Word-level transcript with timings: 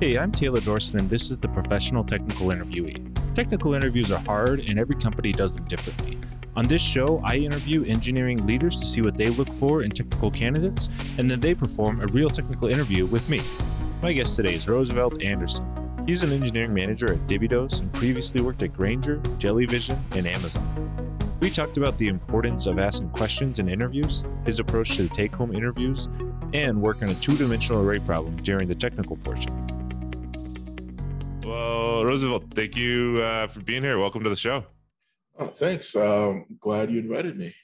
Hey, 0.00 0.18
I'm 0.18 0.32
Taylor 0.32 0.60
Dorson, 0.60 0.98
and 0.98 1.08
this 1.08 1.30
is 1.30 1.38
the 1.38 1.48
Professional 1.48 2.04
Technical 2.04 2.48
Interviewee. 2.48 3.34
Technical 3.34 3.72
interviews 3.72 4.12
are 4.12 4.20
hard, 4.20 4.60
and 4.60 4.78
every 4.78 4.96
company 4.96 5.32
does 5.32 5.54
them 5.54 5.64
differently. 5.64 6.18
On 6.56 6.66
this 6.66 6.82
show, 6.82 7.22
I 7.24 7.36
interview 7.36 7.84
engineering 7.84 8.46
leaders 8.46 8.76
to 8.76 8.84
see 8.84 9.00
what 9.00 9.16
they 9.16 9.30
look 9.30 9.48
for 9.48 9.82
in 9.82 9.90
technical 9.90 10.30
candidates, 10.30 10.90
and 11.16 11.30
then 11.30 11.40
they 11.40 11.54
perform 11.54 12.00
a 12.00 12.06
real 12.08 12.28
technical 12.28 12.68
interview 12.68 13.06
with 13.06 13.30
me. 13.30 13.40
My 14.02 14.12
guest 14.12 14.36
today 14.36 14.54
is 14.54 14.68
Roosevelt 14.68 15.22
Anderson. 15.22 15.64
He's 16.06 16.22
an 16.22 16.32
engineering 16.32 16.74
manager 16.74 17.14
at 17.14 17.26
DivvyDOSE 17.26 17.80
and 17.80 17.92
previously 17.94 18.42
worked 18.42 18.62
at 18.62 18.74
Grainger, 18.74 19.20
Jellyvision, 19.38 19.98
and 20.16 20.26
Amazon. 20.26 21.03
We 21.44 21.50
talked 21.50 21.76
about 21.76 21.98
the 21.98 22.08
importance 22.08 22.64
of 22.64 22.78
asking 22.78 23.10
questions 23.10 23.58
in 23.58 23.68
interviews, 23.68 24.24
his 24.46 24.60
approach 24.60 24.96
to 24.96 25.02
the 25.02 25.10
take 25.10 25.34
home 25.34 25.54
interviews, 25.54 26.08
and 26.54 26.80
work 26.80 27.02
on 27.02 27.10
a 27.10 27.14
two 27.16 27.36
dimensional 27.36 27.82
array 27.82 27.98
problem 27.98 28.34
during 28.36 28.66
the 28.66 28.74
technical 28.74 29.16
portion. 29.16 29.52
Well, 31.44 32.02
Roosevelt, 32.02 32.44
thank 32.54 32.78
you 32.78 33.20
uh, 33.22 33.48
for 33.48 33.60
being 33.60 33.82
here. 33.82 33.98
Welcome 33.98 34.22
to 34.24 34.30
the 34.30 34.36
show. 34.36 34.64
Oh, 35.38 35.48
thanks. 35.48 35.94
Um, 35.94 36.46
glad 36.60 36.90
you 36.90 36.98
invited 36.98 37.36
me. 37.36 37.54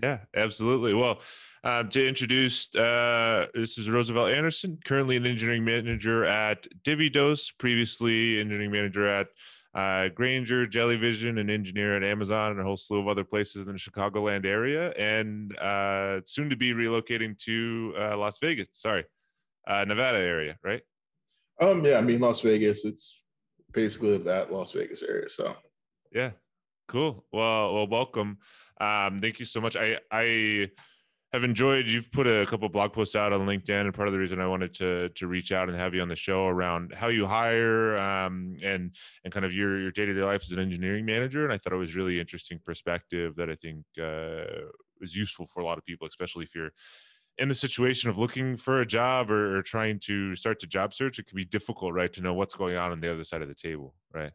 Yeah, 0.00 0.18
absolutely. 0.36 0.94
Well, 0.94 1.18
uh, 1.64 1.82
to 1.82 2.06
introduce, 2.06 2.72
uh, 2.76 3.46
this 3.52 3.76
is 3.76 3.90
Roosevelt 3.90 4.30
Anderson, 4.30 4.78
currently 4.84 5.16
an 5.16 5.26
engineering 5.26 5.64
manager 5.64 6.26
at 6.26 6.64
DivvyDOSE, 6.84 7.58
previously 7.58 8.38
engineering 8.38 8.70
manager 8.70 9.08
at 9.08 9.26
uh, 9.74 10.08
Grainger, 10.08 10.66
Jellyvision, 10.66 11.38
and 11.38 11.50
engineer 11.50 11.96
at 11.96 12.02
Amazon 12.02 12.52
and 12.52 12.60
a 12.60 12.64
whole 12.64 12.76
slew 12.76 13.00
of 13.00 13.08
other 13.08 13.24
places 13.24 13.62
in 13.62 13.68
the 13.68 13.74
Chicagoland 13.74 14.44
area, 14.44 14.90
and 14.92 15.56
uh, 15.58 16.20
soon 16.24 16.50
to 16.50 16.56
be 16.56 16.72
relocating 16.72 17.38
to 17.44 17.94
uh, 17.98 18.16
Las 18.16 18.38
Vegas. 18.38 18.68
Sorry, 18.72 19.04
uh, 19.66 19.84
Nevada 19.84 20.18
area, 20.18 20.56
right? 20.64 20.82
Um, 21.60 21.84
yeah, 21.84 21.98
I 21.98 22.00
mean 22.00 22.20
Las 22.20 22.40
Vegas. 22.40 22.84
It's 22.84 23.22
basically 23.72 24.18
that 24.18 24.52
Las 24.52 24.72
Vegas 24.72 25.02
area. 25.02 25.28
So, 25.28 25.54
yeah, 26.10 26.30
Cool. 26.90 27.24
Well, 27.32 27.72
well, 27.72 27.86
welcome. 27.86 28.38
Um, 28.80 29.20
thank 29.20 29.38
you 29.38 29.46
so 29.46 29.60
much. 29.60 29.76
I 29.76 29.98
I 30.10 30.70
have 31.32 31.44
enjoyed. 31.44 31.86
You've 31.86 32.10
put 32.10 32.26
a 32.26 32.44
couple 32.46 32.68
blog 32.68 32.92
posts 32.92 33.14
out 33.14 33.32
on 33.32 33.46
LinkedIn, 33.46 33.82
and 33.82 33.94
part 33.94 34.08
of 34.08 34.12
the 34.12 34.18
reason 34.18 34.40
I 34.40 34.46
wanted 34.46 34.74
to 34.74 35.08
to 35.10 35.26
reach 35.26 35.52
out 35.52 35.68
and 35.68 35.78
have 35.78 35.94
you 35.94 36.02
on 36.02 36.08
the 36.08 36.16
show 36.16 36.46
around 36.46 36.92
how 36.94 37.08
you 37.08 37.26
hire 37.26 37.96
um, 37.98 38.56
and 38.62 38.94
and 39.24 39.32
kind 39.32 39.46
of 39.46 39.52
your 39.52 39.80
your 39.80 39.92
day 39.92 40.06
to 40.06 40.14
day 40.14 40.22
life 40.22 40.42
as 40.42 40.52
an 40.52 40.58
engineering 40.58 41.04
manager. 41.06 41.44
And 41.44 41.52
I 41.52 41.58
thought 41.58 41.72
it 41.72 41.76
was 41.76 41.94
really 41.94 42.18
interesting 42.18 42.58
perspective 42.64 43.36
that 43.36 43.48
I 43.48 43.54
think 43.54 43.84
uh, 44.00 44.68
was 45.00 45.14
useful 45.14 45.46
for 45.46 45.60
a 45.60 45.64
lot 45.64 45.78
of 45.78 45.84
people, 45.84 46.06
especially 46.06 46.44
if 46.44 46.54
you're 46.54 46.70
in 47.38 47.48
the 47.48 47.54
situation 47.54 48.10
of 48.10 48.18
looking 48.18 48.56
for 48.56 48.80
a 48.80 48.86
job 48.86 49.30
or, 49.30 49.56
or 49.58 49.62
trying 49.62 49.98
to 50.00 50.34
start 50.36 50.58
to 50.60 50.66
job 50.66 50.92
search. 50.92 51.18
It 51.18 51.26
can 51.26 51.36
be 51.36 51.44
difficult, 51.44 51.94
right, 51.94 52.12
to 52.12 52.20
know 52.20 52.34
what's 52.34 52.54
going 52.54 52.76
on 52.76 52.92
on 52.92 53.00
the 53.00 53.10
other 53.10 53.24
side 53.24 53.40
of 53.40 53.48
the 53.48 53.54
table, 53.54 53.94
right? 54.12 54.32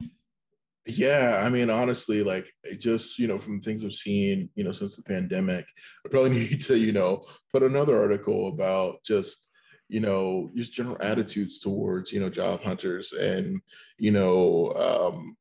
Yeah, 0.88 1.42
I 1.44 1.50
mean, 1.50 1.72
honestly, 1.72 2.22
like 2.24 2.52
just 2.78 3.18
you 3.18 3.28
know, 3.28 3.40
from 3.40 3.60
things 3.60 3.84
I've 3.84 3.94
seen, 3.94 4.50
you 4.56 4.64
know, 4.64 4.72
since 4.72 4.96
the 4.96 5.02
pandemic, 5.04 5.66
I 6.06 6.10
probably 6.10 6.30
need 6.32 6.62
to, 6.64 6.78
you 6.78 6.92
know, 6.92 7.26
put 7.52 7.64
another 7.64 8.00
article 8.00 8.50
about 8.50 9.04
just, 9.04 9.50
you 9.90 10.00
know, 10.00 10.52
just 10.56 10.74
general 10.74 10.98
attitudes 11.02 11.60
towards, 11.60 12.12
you 12.12 12.20
know, 12.20 12.30
job 12.30 12.62
hunters, 12.62 13.14
and 13.14 13.60
you 13.98 14.12
know, 14.12 14.74
um, 14.76 15.36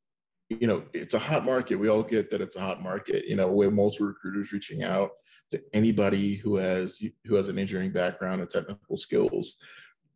you 0.49 0.67
know, 0.67 0.83
it's 0.95 1.15
a 1.15 1.19
hot 1.19 1.45
market. 1.45 1.77
We 1.77 1.89
all 1.89 2.03
get 2.03 2.31
that 2.31 2.41
it's 2.41 2.57
a 2.57 2.61
hot 2.61 2.83
market. 2.83 3.27
You 3.27 3.37
know, 3.37 3.49
where 3.49 3.71
most 3.71 4.01
recruiters 4.01 4.53
reaching 4.53 4.83
out 4.83 5.11
to 5.51 5.61
anybody 5.75 6.37
who 6.37 6.57
has 6.57 7.03
who 7.27 7.35
has 7.35 7.51
an 7.51 7.59
engineering 7.59 7.93
background 7.93 8.41
and 8.41 8.49
technical 8.49 8.97
skills 8.97 9.57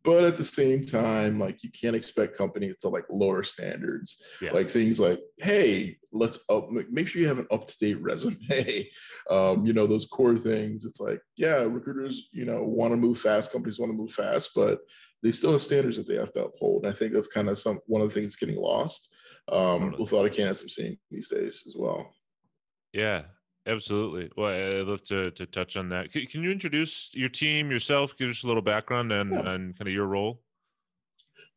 but 0.05 0.25
at 0.25 0.37
the 0.37 0.45
same 0.45 0.83
time 0.83 1.39
like 1.39 1.63
you 1.63 1.71
can't 1.71 1.97
expect 1.97 2.37
companies 2.37 2.79
to 2.79 2.89
like 2.89 3.05
lower 3.11 3.43
standards. 3.43 4.23
Yeah. 4.41 4.53
like 4.53 4.69
things 4.69 5.01
like 5.01 5.21
hey 5.39 5.97
let's 6.13 6.39
up 6.49 6.71
make 6.91 7.09
sure 7.09 7.21
you 7.21 7.29
have 7.29 7.39
an 7.39 7.47
up-to-date 7.51 8.01
resume. 8.03 8.89
Um, 9.31 9.67
you 9.67 9.75
know 9.75 9.87
those 9.87 10.07
core 10.07 10.39
things 10.39 10.87
it's 10.87 11.01
like 11.01 11.21
yeah 11.37 11.63
recruiters 11.63 12.31
you 12.33 12.47
know 12.47 12.63
want 12.63 12.93
to 12.93 12.97
move 12.97 13.19
fast 13.19 13.53
companies 13.53 13.79
want 13.79 13.93
to 13.93 13.99
move 13.99 14.11
fast 14.11 14.53
but 14.55 14.79
they 15.23 15.33
still 15.33 15.53
have 15.53 15.63
standards 15.63 15.99
that 15.99 16.07
they 16.09 16.15
have 16.15 16.33
to 16.33 16.47
uphold. 16.47 16.85
And 16.85 16.93
i 16.93 16.97
think 16.97 17.13
that's 17.13 17.29
kind 17.29 17.51
of 17.51 17.59
some 17.59 17.79
one 17.85 18.01
of 18.01 18.09
the 18.09 18.15
things 18.15 18.37
getting 18.37 18.57
lost. 18.57 19.15
Um, 19.53 19.95
with 19.99 20.13
a 20.13 20.17
lot 20.17 20.25
of 20.25 20.33
candidates 20.33 20.63
i'm 20.63 20.71
seeing 20.71 20.97
these 21.11 21.29
days 21.29 21.65
as 21.67 21.75
well. 21.77 22.11
Yeah 22.95 23.25
Absolutely. 23.69 24.31
Well, 24.37 24.51
I'd 24.51 24.87
love 24.87 25.03
to, 25.05 25.31
to 25.33 25.47
touch 25.47 25.77
on 25.77 25.91
that. 25.91 26.11
Can, 26.11 26.27
can 26.27 26.43
you 26.43 26.51
introduce 26.51 27.11
your 27.13 27.29
team, 27.29 27.71
yourself, 27.71 28.17
give 28.17 28.31
us 28.31 28.43
a 28.43 28.47
little 28.47 28.63
background 28.63 29.13
and, 29.13 29.31
yeah. 29.31 29.41
and 29.41 29.79
kind 29.79 29.87
of 29.87 29.93
your 29.93 30.07
role? 30.07 30.41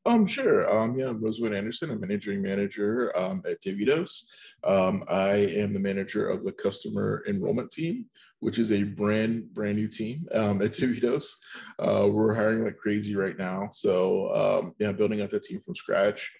Um, 0.05 0.25
sure. 0.25 0.69
Um, 0.75 0.97
yeah, 0.97 1.09
I'm 1.09 1.23
Roosevelt 1.23 1.53
Anderson. 1.53 1.91
I'm 1.91 2.03
an 2.03 2.11
engineering 2.11 2.41
manager 2.43 3.15
um, 3.17 3.43
at 3.47 3.61
DivvyDOSE. 3.61 4.23
Um, 4.63 5.03
I 5.07 5.33
am 5.33 5.73
the 5.73 5.79
manager 5.79 6.27
of 6.27 6.43
the 6.43 6.51
customer 6.51 7.23
enrollment 7.29 7.71
team, 7.71 8.07
which 8.39 8.57
is 8.57 8.71
a 8.71 8.83
brand 8.83 9.53
brand 9.53 9.77
new 9.77 9.87
team 9.87 10.27
um, 10.33 10.61
at 10.63 10.71
DivvyDOSE. 10.71 11.31
Uh, 11.79 12.07
we're 12.11 12.33
hiring 12.33 12.63
like 12.63 12.77
crazy 12.77 13.15
right 13.15 13.37
now, 13.37 13.69
so 13.71 14.33
um, 14.35 14.73
yeah, 14.79 14.91
building 14.91 15.21
out 15.21 15.29
that 15.29 15.43
team 15.43 15.59
from 15.59 15.75
scratch. 15.75 16.31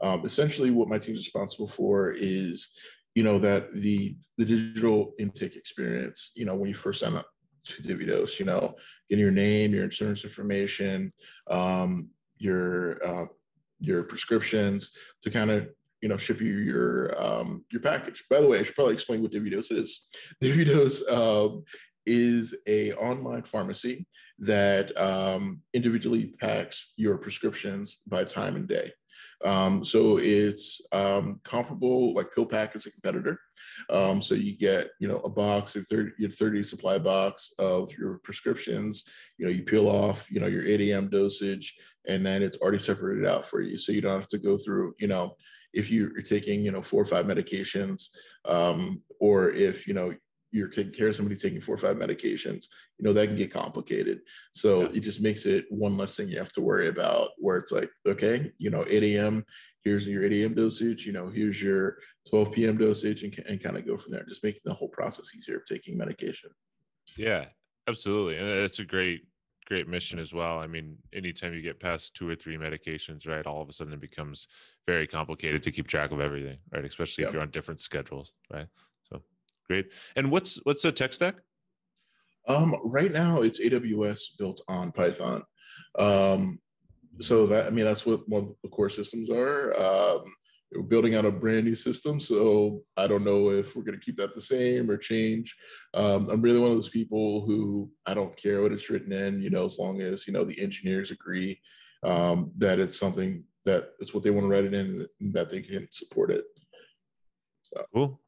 Um, 0.00 0.22
essentially, 0.24 0.70
what 0.70 0.88
my 0.88 0.98
team 0.98 1.14
is 1.14 1.26
responsible 1.26 1.68
for 1.68 2.12
is 2.12 2.74
you 3.14 3.22
know 3.22 3.38
that 3.38 3.72
the 3.72 4.16
the 4.38 4.44
digital 4.44 5.12
intake 5.18 5.56
experience 5.56 6.32
you 6.34 6.44
know 6.44 6.54
when 6.54 6.68
you 6.68 6.74
first 6.74 7.00
sign 7.00 7.16
up 7.16 7.26
to 7.64 7.82
DivvyDOSE, 7.82 8.38
you 8.38 8.46
know 8.46 8.74
getting 9.08 9.24
your 9.24 9.32
name 9.32 9.72
your 9.72 9.84
insurance 9.84 10.24
information 10.24 11.12
um, 11.50 12.10
your 12.38 13.04
uh, 13.06 13.26
your 13.80 14.04
prescriptions 14.04 14.92
to 15.22 15.30
kind 15.30 15.50
of 15.50 15.68
you 16.02 16.08
know 16.08 16.16
ship 16.16 16.40
you 16.40 16.58
your 16.58 17.20
um, 17.20 17.64
your 17.70 17.82
package. 17.82 18.24
By 18.30 18.40
the 18.40 18.48
way 18.48 18.60
i 18.60 18.62
should 18.62 18.74
probably 18.74 18.94
explain 18.94 19.22
what 19.22 19.32
DivvyDOSE 19.32 19.72
is. 19.72 20.00
DivvyDOSE 20.42 21.02
uh, 21.10 21.60
is 22.06 22.54
a 22.66 22.92
online 22.94 23.42
pharmacy 23.42 24.06
that 24.38 24.98
um, 24.98 25.60
individually 25.74 26.34
packs 26.40 26.94
your 26.96 27.18
prescriptions 27.18 27.98
by 28.06 28.24
time 28.24 28.56
and 28.56 28.66
day 28.66 28.90
um, 29.44 29.84
so 29.84 30.18
it's 30.18 30.80
um, 30.92 31.40
comparable, 31.44 32.14
like 32.14 32.28
PillPack 32.36 32.76
is 32.76 32.86
a 32.86 32.90
competitor. 32.90 33.40
Um, 33.88 34.20
so 34.20 34.34
you 34.34 34.56
get, 34.56 34.90
you 34.98 35.08
know, 35.08 35.20
a 35.20 35.28
box, 35.28 35.76
a 35.76 35.82
30, 35.82 36.12
your 36.18 36.30
30 36.30 36.62
supply 36.62 36.98
box 36.98 37.52
of 37.58 37.90
your 37.96 38.18
prescriptions, 38.18 39.04
you 39.38 39.46
know, 39.46 39.52
you 39.52 39.62
peel 39.62 39.88
off, 39.88 40.30
you 40.30 40.40
know, 40.40 40.46
your 40.46 40.66
8 40.66 40.80
a.m. 40.82 41.08
dosage, 41.08 41.74
and 42.06 42.24
then 42.24 42.42
it's 42.42 42.58
already 42.58 42.78
separated 42.78 43.26
out 43.26 43.46
for 43.46 43.60
you. 43.60 43.78
So 43.78 43.92
you 43.92 44.00
don't 44.00 44.18
have 44.18 44.28
to 44.28 44.38
go 44.38 44.58
through, 44.58 44.94
you 44.98 45.08
know, 45.08 45.36
if 45.72 45.90
you're 45.90 46.20
taking, 46.22 46.64
you 46.64 46.72
know, 46.72 46.82
four 46.82 47.02
or 47.02 47.06
five 47.06 47.26
medications, 47.26 48.08
um, 48.44 49.02
or 49.20 49.50
if, 49.50 49.86
you 49.86 49.94
know, 49.94 50.12
you're 50.52 50.68
taking 50.68 50.92
care 50.92 51.08
of 51.08 51.16
somebody 51.16 51.36
taking 51.36 51.60
four 51.60 51.74
or 51.74 51.78
five 51.78 51.96
medications, 51.96 52.66
you 52.98 53.04
know, 53.04 53.12
that 53.12 53.28
can 53.28 53.36
get 53.36 53.52
complicated. 53.52 54.20
So 54.52 54.82
yeah. 54.82 54.88
it 54.94 55.00
just 55.00 55.20
makes 55.20 55.46
it 55.46 55.66
one 55.70 55.96
less 55.96 56.16
thing 56.16 56.28
you 56.28 56.38
have 56.38 56.52
to 56.54 56.60
worry 56.60 56.88
about 56.88 57.30
where 57.38 57.56
it's 57.56 57.72
like, 57.72 57.90
okay, 58.06 58.52
you 58.58 58.70
know, 58.70 58.84
8 58.88 59.02
a.m., 59.04 59.44
here's 59.82 60.06
your 60.06 60.24
8 60.24 60.32
a.m. 60.32 60.54
dosage, 60.54 61.06
you 61.06 61.12
know, 61.12 61.28
here's 61.28 61.62
your 61.62 61.96
12 62.28 62.52
p.m. 62.52 62.76
dosage 62.76 63.22
and, 63.22 63.36
and 63.48 63.62
kind 63.62 63.76
of 63.76 63.86
go 63.86 63.96
from 63.96 64.12
there, 64.12 64.24
just 64.24 64.44
making 64.44 64.62
the 64.64 64.74
whole 64.74 64.88
process 64.88 65.34
easier 65.34 65.56
of 65.56 65.64
taking 65.66 65.96
medication. 65.96 66.50
Yeah, 67.16 67.46
absolutely. 67.88 68.36
And 68.36 68.46
it's 68.48 68.78
a 68.80 68.84
great, 68.84 69.22
great 69.66 69.88
mission 69.88 70.18
as 70.18 70.34
well. 70.34 70.58
I 70.58 70.66
mean, 70.66 70.96
anytime 71.12 71.54
you 71.54 71.62
get 71.62 71.80
past 71.80 72.14
two 72.14 72.28
or 72.28 72.34
three 72.34 72.56
medications, 72.56 73.26
right, 73.26 73.46
all 73.46 73.62
of 73.62 73.68
a 73.68 73.72
sudden 73.72 73.92
it 73.92 74.00
becomes 74.00 74.48
very 74.86 75.06
complicated 75.06 75.62
to 75.62 75.72
keep 75.72 75.86
track 75.86 76.10
of 76.10 76.20
everything, 76.20 76.58
right? 76.72 76.84
Especially 76.84 77.24
if 77.24 77.32
you're 77.32 77.42
on 77.42 77.50
different 77.50 77.80
schedules, 77.80 78.32
right? 78.52 78.66
Great. 79.70 79.86
And 80.16 80.32
what's 80.32 80.56
what's 80.64 80.82
the 80.82 80.90
tech 80.90 81.12
stack? 81.12 81.36
Um, 82.48 82.74
right 82.82 83.12
now, 83.12 83.42
it's 83.42 83.60
AWS 83.60 84.36
built 84.36 84.60
on 84.66 84.90
Python. 84.90 85.44
Um, 85.96 86.58
so 87.20 87.46
that 87.46 87.68
I 87.68 87.70
mean, 87.70 87.84
that's 87.84 88.04
what 88.04 88.28
one 88.28 88.42
of 88.42 88.54
the 88.64 88.68
core 88.68 88.88
systems 88.88 89.30
are. 89.30 89.80
Um, 89.80 90.24
we're 90.74 90.82
building 90.82 91.14
out 91.14 91.24
a 91.24 91.30
brand 91.30 91.66
new 91.66 91.76
system, 91.76 92.18
so 92.18 92.82
I 92.96 93.06
don't 93.06 93.22
know 93.22 93.50
if 93.50 93.76
we're 93.76 93.84
going 93.84 93.96
to 93.96 94.04
keep 94.04 94.16
that 94.16 94.34
the 94.34 94.40
same 94.40 94.90
or 94.90 94.96
change. 94.96 95.56
Um, 95.94 96.28
I'm 96.30 96.42
really 96.42 96.58
one 96.58 96.70
of 96.70 96.76
those 96.76 96.88
people 96.88 97.46
who 97.46 97.92
I 98.06 98.14
don't 98.14 98.36
care 98.36 98.62
what 98.62 98.72
it's 98.72 98.90
written 98.90 99.12
in, 99.12 99.40
you 99.40 99.50
know, 99.50 99.66
as 99.66 99.78
long 99.78 100.00
as 100.00 100.26
you 100.26 100.32
know 100.32 100.42
the 100.42 100.60
engineers 100.60 101.12
agree 101.12 101.60
um, 102.02 102.50
that 102.58 102.80
it's 102.80 102.98
something 102.98 103.44
that 103.64 103.90
it's 104.00 104.14
what 104.14 104.24
they 104.24 104.30
want 104.30 104.46
to 104.46 104.50
write 104.50 104.64
it 104.64 104.74
in, 104.74 105.06
and 105.20 105.32
that 105.32 105.48
they 105.48 105.62
can 105.62 105.86
support 105.92 106.32
it. 106.32 106.44
So. 107.62 107.84
Cool. 107.94 108.20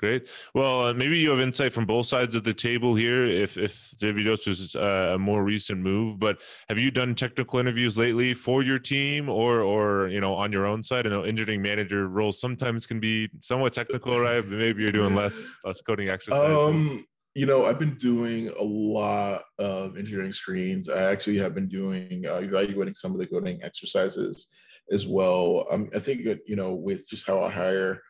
Great. 0.00 0.28
Well, 0.54 0.86
uh, 0.86 0.94
maybe 0.94 1.18
you 1.18 1.28
have 1.28 1.40
insight 1.40 1.74
from 1.74 1.84
both 1.84 2.06
sides 2.06 2.34
of 2.34 2.42
the 2.42 2.54
table 2.54 2.94
here. 2.94 3.26
If 3.26 3.58
if 3.58 3.90
DivvyDOSE 4.00 4.48
is 4.48 4.74
uh, 4.74 5.12
a 5.14 5.18
more 5.18 5.44
recent 5.44 5.80
move, 5.82 6.18
but 6.18 6.38
have 6.70 6.78
you 6.78 6.90
done 6.90 7.14
technical 7.14 7.58
interviews 7.58 7.98
lately 7.98 8.32
for 8.32 8.62
your 8.62 8.78
team 8.78 9.28
or 9.28 9.60
or 9.60 10.08
you 10.08 10.22
know 10.22 10.32
on 10.34 10.52
your 10.52 10.64
own 10.64 10.82
side? 10.82 11.06
I 11.06 11.10
know 11.10 11.24
engineering 11.24 11.60
manager 11.60 12.08
roles 12.08 12.40
sometimes 12.40 12.86
can 12.86 12.98
be 12.98 13.28
somewhat 13.40 13.74
technical, 13.74 14.18
right? 14.18 14.40
But 14.40 14.52
maybe 14.52 14.82
you're 14.82 14.90
doing 14.90 15.14
less 15.14 15.54
less 15.66 15.82
coding 15.82 16.08
exercises. 16.08 16.56
Um, 16.56 17.04
you 17.34 17.44
know, 17.44 17.66
I've 17.66 17.78
been 17.78 17.96
doing 17.96 18.48
a 18.58 18.64
lot 18.64 19.42
of 19.58 19.98
engineering 19.98 20.32
screens. 20.32 20.88
I 20.88 21.12
actually 21.12 21.36
have 21.36 21.54
been 21.54 21.68
doing 21.68 22.24
uh, 22.26 22.36
evaluating 22.36 22.94
some 22.94 23.12
of 23.12 23.18
the 23.18 23.26
coding 23.26 23.62
exercises 23.62 24.48
as 24.90 25.06
well. 25.06 25.66
Um, 25.70 25.90
I 25.94 25.98
think 25.98 26.24
that 26.24 26.40
you 26.46 26.56
know, 26.56 26.72
with 26.72 27.06
just 27.06 27.26
how 27.26 27.42
I 27.42 27.50
hire, 27.50 28.00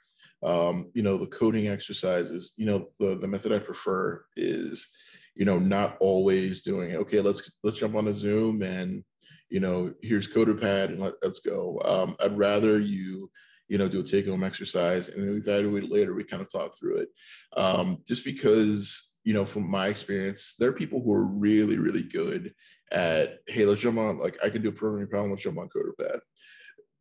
um, 0.43 0.91
you 0.95 1.03
know, 1.03 1.17
the 1.17 1.27
coding 1.27 1.69
exercises, 1.69 2.55
you 2.57 2.67
know, 2.67 2.89
the 2.99 3.17
the 3.17 3.29
method 3.29 3.53
I 3.53 3.59
prefer 3.59 4.25
is, 4.37 4.89
you 5.35 5.45
know, 5.45 5.59
not 5.59 5.97
always 6.01 6.63
doing 6.63 6.97
okay. 6.97 7.21
Let's 7.21 7.51
let's 7.63 7.79
jump 7.79 7.95
on 7.95 8.09
a 8.09 8.15
Zoom 8.15 8.63
and, 8.63 9.05
you 9.49 9.61
know, 9.61 9.93
here's 10.03 10.33
CoderPad 10.33 10.87
and 10.87 11.01
let, 11.01 11.15
let's 11.23 11.41
go. 11.41 11.81
Um, 11.85 12.17
I'd 12.21 12.39
rather 12.39 12.79
you 12.79 13.31
you 13.69 13.79
know, 13.79 13.87
do 13.87 14.01
a 14.01 14.03
take 14.03 14.27
home 14.27 14.43
exercise 14.43 15.07
and 15.07 15.23
then 15.23 15.37
evaluate 15.37 15.85
it 15.85 15.93
later. 15.93 16.13
We 16.13 16.25
kind 16.25 16.43
of 16.43 16.51
talk 16.51 16.77
through 16.77 17.03
it. 17.03 17.09
Um, 17.57 17.99
just 18.05 18.25
because 18.25 19.11
you 19.25 19.35
know, 19.35 19.45
from 19.45 19.71
my 19.71 19.89
experience, 19.89 20.55
there 20.59 20.71
are 20.71 20.75
people 20.75 21.03
who 21.03 21.13
are 21.13 21.25
really, 21.25 21.79
really 21.79 22.03
good 22.03 22.55
at, 22.91 23.41
hey, 23.47 23.65
let's 23.65 23.81
jump 23.81 23.99
on, 23.99 24.19
like, 24.19 24.37
I 24.43 24.49
can 24.49 24.63
do 24.63 24.71
a 24.71 24.73
programming 24.73 25.09
problem, 25.09 25.31
let's 25.31 25.43
jump 25.43 25.59
on 25.59 25.69
CoderPad. 25.69 26.21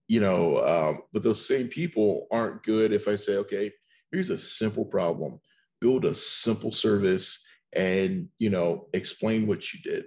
You 0.10 0.20
know, 0.20 0.58
um, 0.66 1.04
but 1.14 1.24
those 1.24 1.48
same 1.48 1.70
people 1.70 2.28
aren't 2.32 2.64
good 2.64 2.92
if 2.92 3.08
I 3.08 3.16
say, 3.16 3.38
okay, 3.38 3.72
here's 4.12 4.30
a 4.30 4.38
simple 4.38 4.84
problem, 4.84 5.40
build 5.80 6.04
a 6.04 6.14
simple 6.14 6.74
service 6.74 7.46
and, 7.74 8.28
you 8.40 8.50
know, 8.50 8.88
explain 8.94 9.48
what 9.48 9.74
you 9.74 9.80
did. 9.82 10.06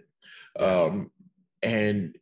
Um, 0.59 1.11
and 1.63 2.15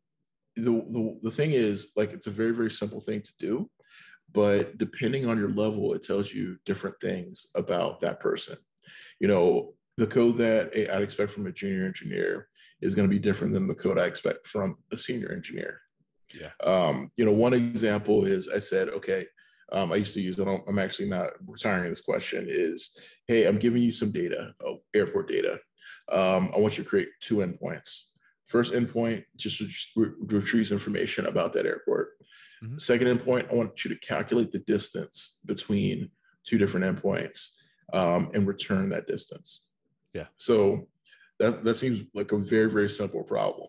the, 0.55 0.71
the, 0.71 1.19
the 1.23 1.31
thing 1.31 1.51
is, 1.53 1.93
like, 1.97 2.13
it's 2.13 2.29
a 2.29 2.31
very, 2.31 2.53
very 2.53 2.71
simple 2.71 3.01
thing 3.01 3.23
to 3.23 3.33
do 3.39 3.69
but 4.33 4.79
depending 4.79 5.27
on 5.27 5.37
your 5.37 5.49
level 5.49 5.93
it 5.93 6.05
tells 6.05 6.33
you 6.33 6.57
different 6.65 6.95
things 7.01 7.49
about 7.57 7.99
that 7.99 8.21
person 8.21 8.57
you 9.19 9.27
know 9.27 9.75
the 10.01 10.07
code 10.07 10.39
that 10.39 10.71
I'd 10.75 11.03
expect 11.03 11.31
from 11.31 11.47
a 11.47 11.53
junior 11.53 11.85
engineer 11.85 12.49
is 12.81 12.95
going 12.95 13.09
to 13.09 13.15
be 13.15 13.21
different 13.21 13.53
than 13.53 13.67
the 13.67 13.75
code 13.75 13.99
I 13.99 14.07
expect 14.07 14.47
from 14.47 14.79
a 14.93 14.97
senior 14.97 15.31
engineer. 15.31 15.81
Yeah. 16.35 16.51
Um, 16.63 17.11
you 17.17 17.25
know, 17.25 17.33
one 17.33 17.55
example 17.55 18.25
is 18.25 18.49
I 18.49 18.59
said, 18.59 18.89
okay, 18.91 19.27
um, 19.73 19.93
I 19.93 19.97
used 19.97 20.15
to 20.15 20.21
use 20.21 20.39
it. 20.39 20.47
I'm 20.47 20.79
actually 20.79 21.09
not 21.09 21.31
retiring 21.47 21.91
this 21.91 22.01
question. 22.01 22.47
Is 22.49 22.97
hey, 23.29 23.47
I'm 23.47 23.59
giving 23.59 23.83
you 23.83 23.93
some 23.93 24.11
data, 24.11 24.53
oh, 24.65 24.79
airport 24.95 25.29
data. 25.29 25.61
Um, 26.11 26.51
I 26.55 26.59
want 26.59 26.77
you 26.77 26.85
to 26.85 26.91
create 26.91 27.09
two 27.21 27.37
endpoints. 27.37 28.03
First 28.47 28.73
endpoint, 28.73 29.25
just 29.37 29.61
re- 29.95 30.11
retrieves 30.19 30.73
information 30.73 31.27
about 31.27 31.53
that 31.53 31.67
airport. 31.67 32.09
Mm-hmm. 32.65 32.79
Second 32.79 33.07
endpoint, 33.07 33.51
I 33.51 33.55
want 33.55 33.85
you 33.85 33.95
to 33.95 34.01
calculate 34.01 34.51
the 34.51 34.59
distance 34.61 35.39
between 35.47 36.11
two 36.45 36.59
different 36.59 36.85
endpoints 36.85 37.51
um, 37.93 38.31
and 38.35 38.47
return 38.47 38.89
that 38.89 39.07
distance. 39.07 39.67
Yeah. 40.15 40.27
So 40.37 40.89
that 41.39 41.63
that 41.63 41.75
seems 41.75 42.07
like 42.15 42.33
a 42.33 42.39
very 42.39 42.71
very 42.71 42.91
simple 42.91 43.23
problem. 43.23 43.69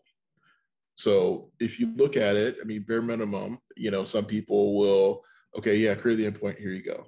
So 0.95 1.51
if 1.59 1.79
you 1.79 1.93
look 1.95 2.17
at 2.17 2.35
it, 2.35 2.57
I 2.61 2.65
mean, 2.65 2.83
bare 2.87 3.01
minimum, 3.01 3.57
you 3.75 3.91
know, 3.91 4.03
some 4.03 4.25
people 4.25 4.77
will, 4.77 5.21
okay, 5.57 5.75
yeah, 5.75 5.95
create 5.95 6.15
the 6.15 6.29
endpoint, 6.29 6.59
here 6.59 6.71
you 6.71 6.83
go. 6.83 7.07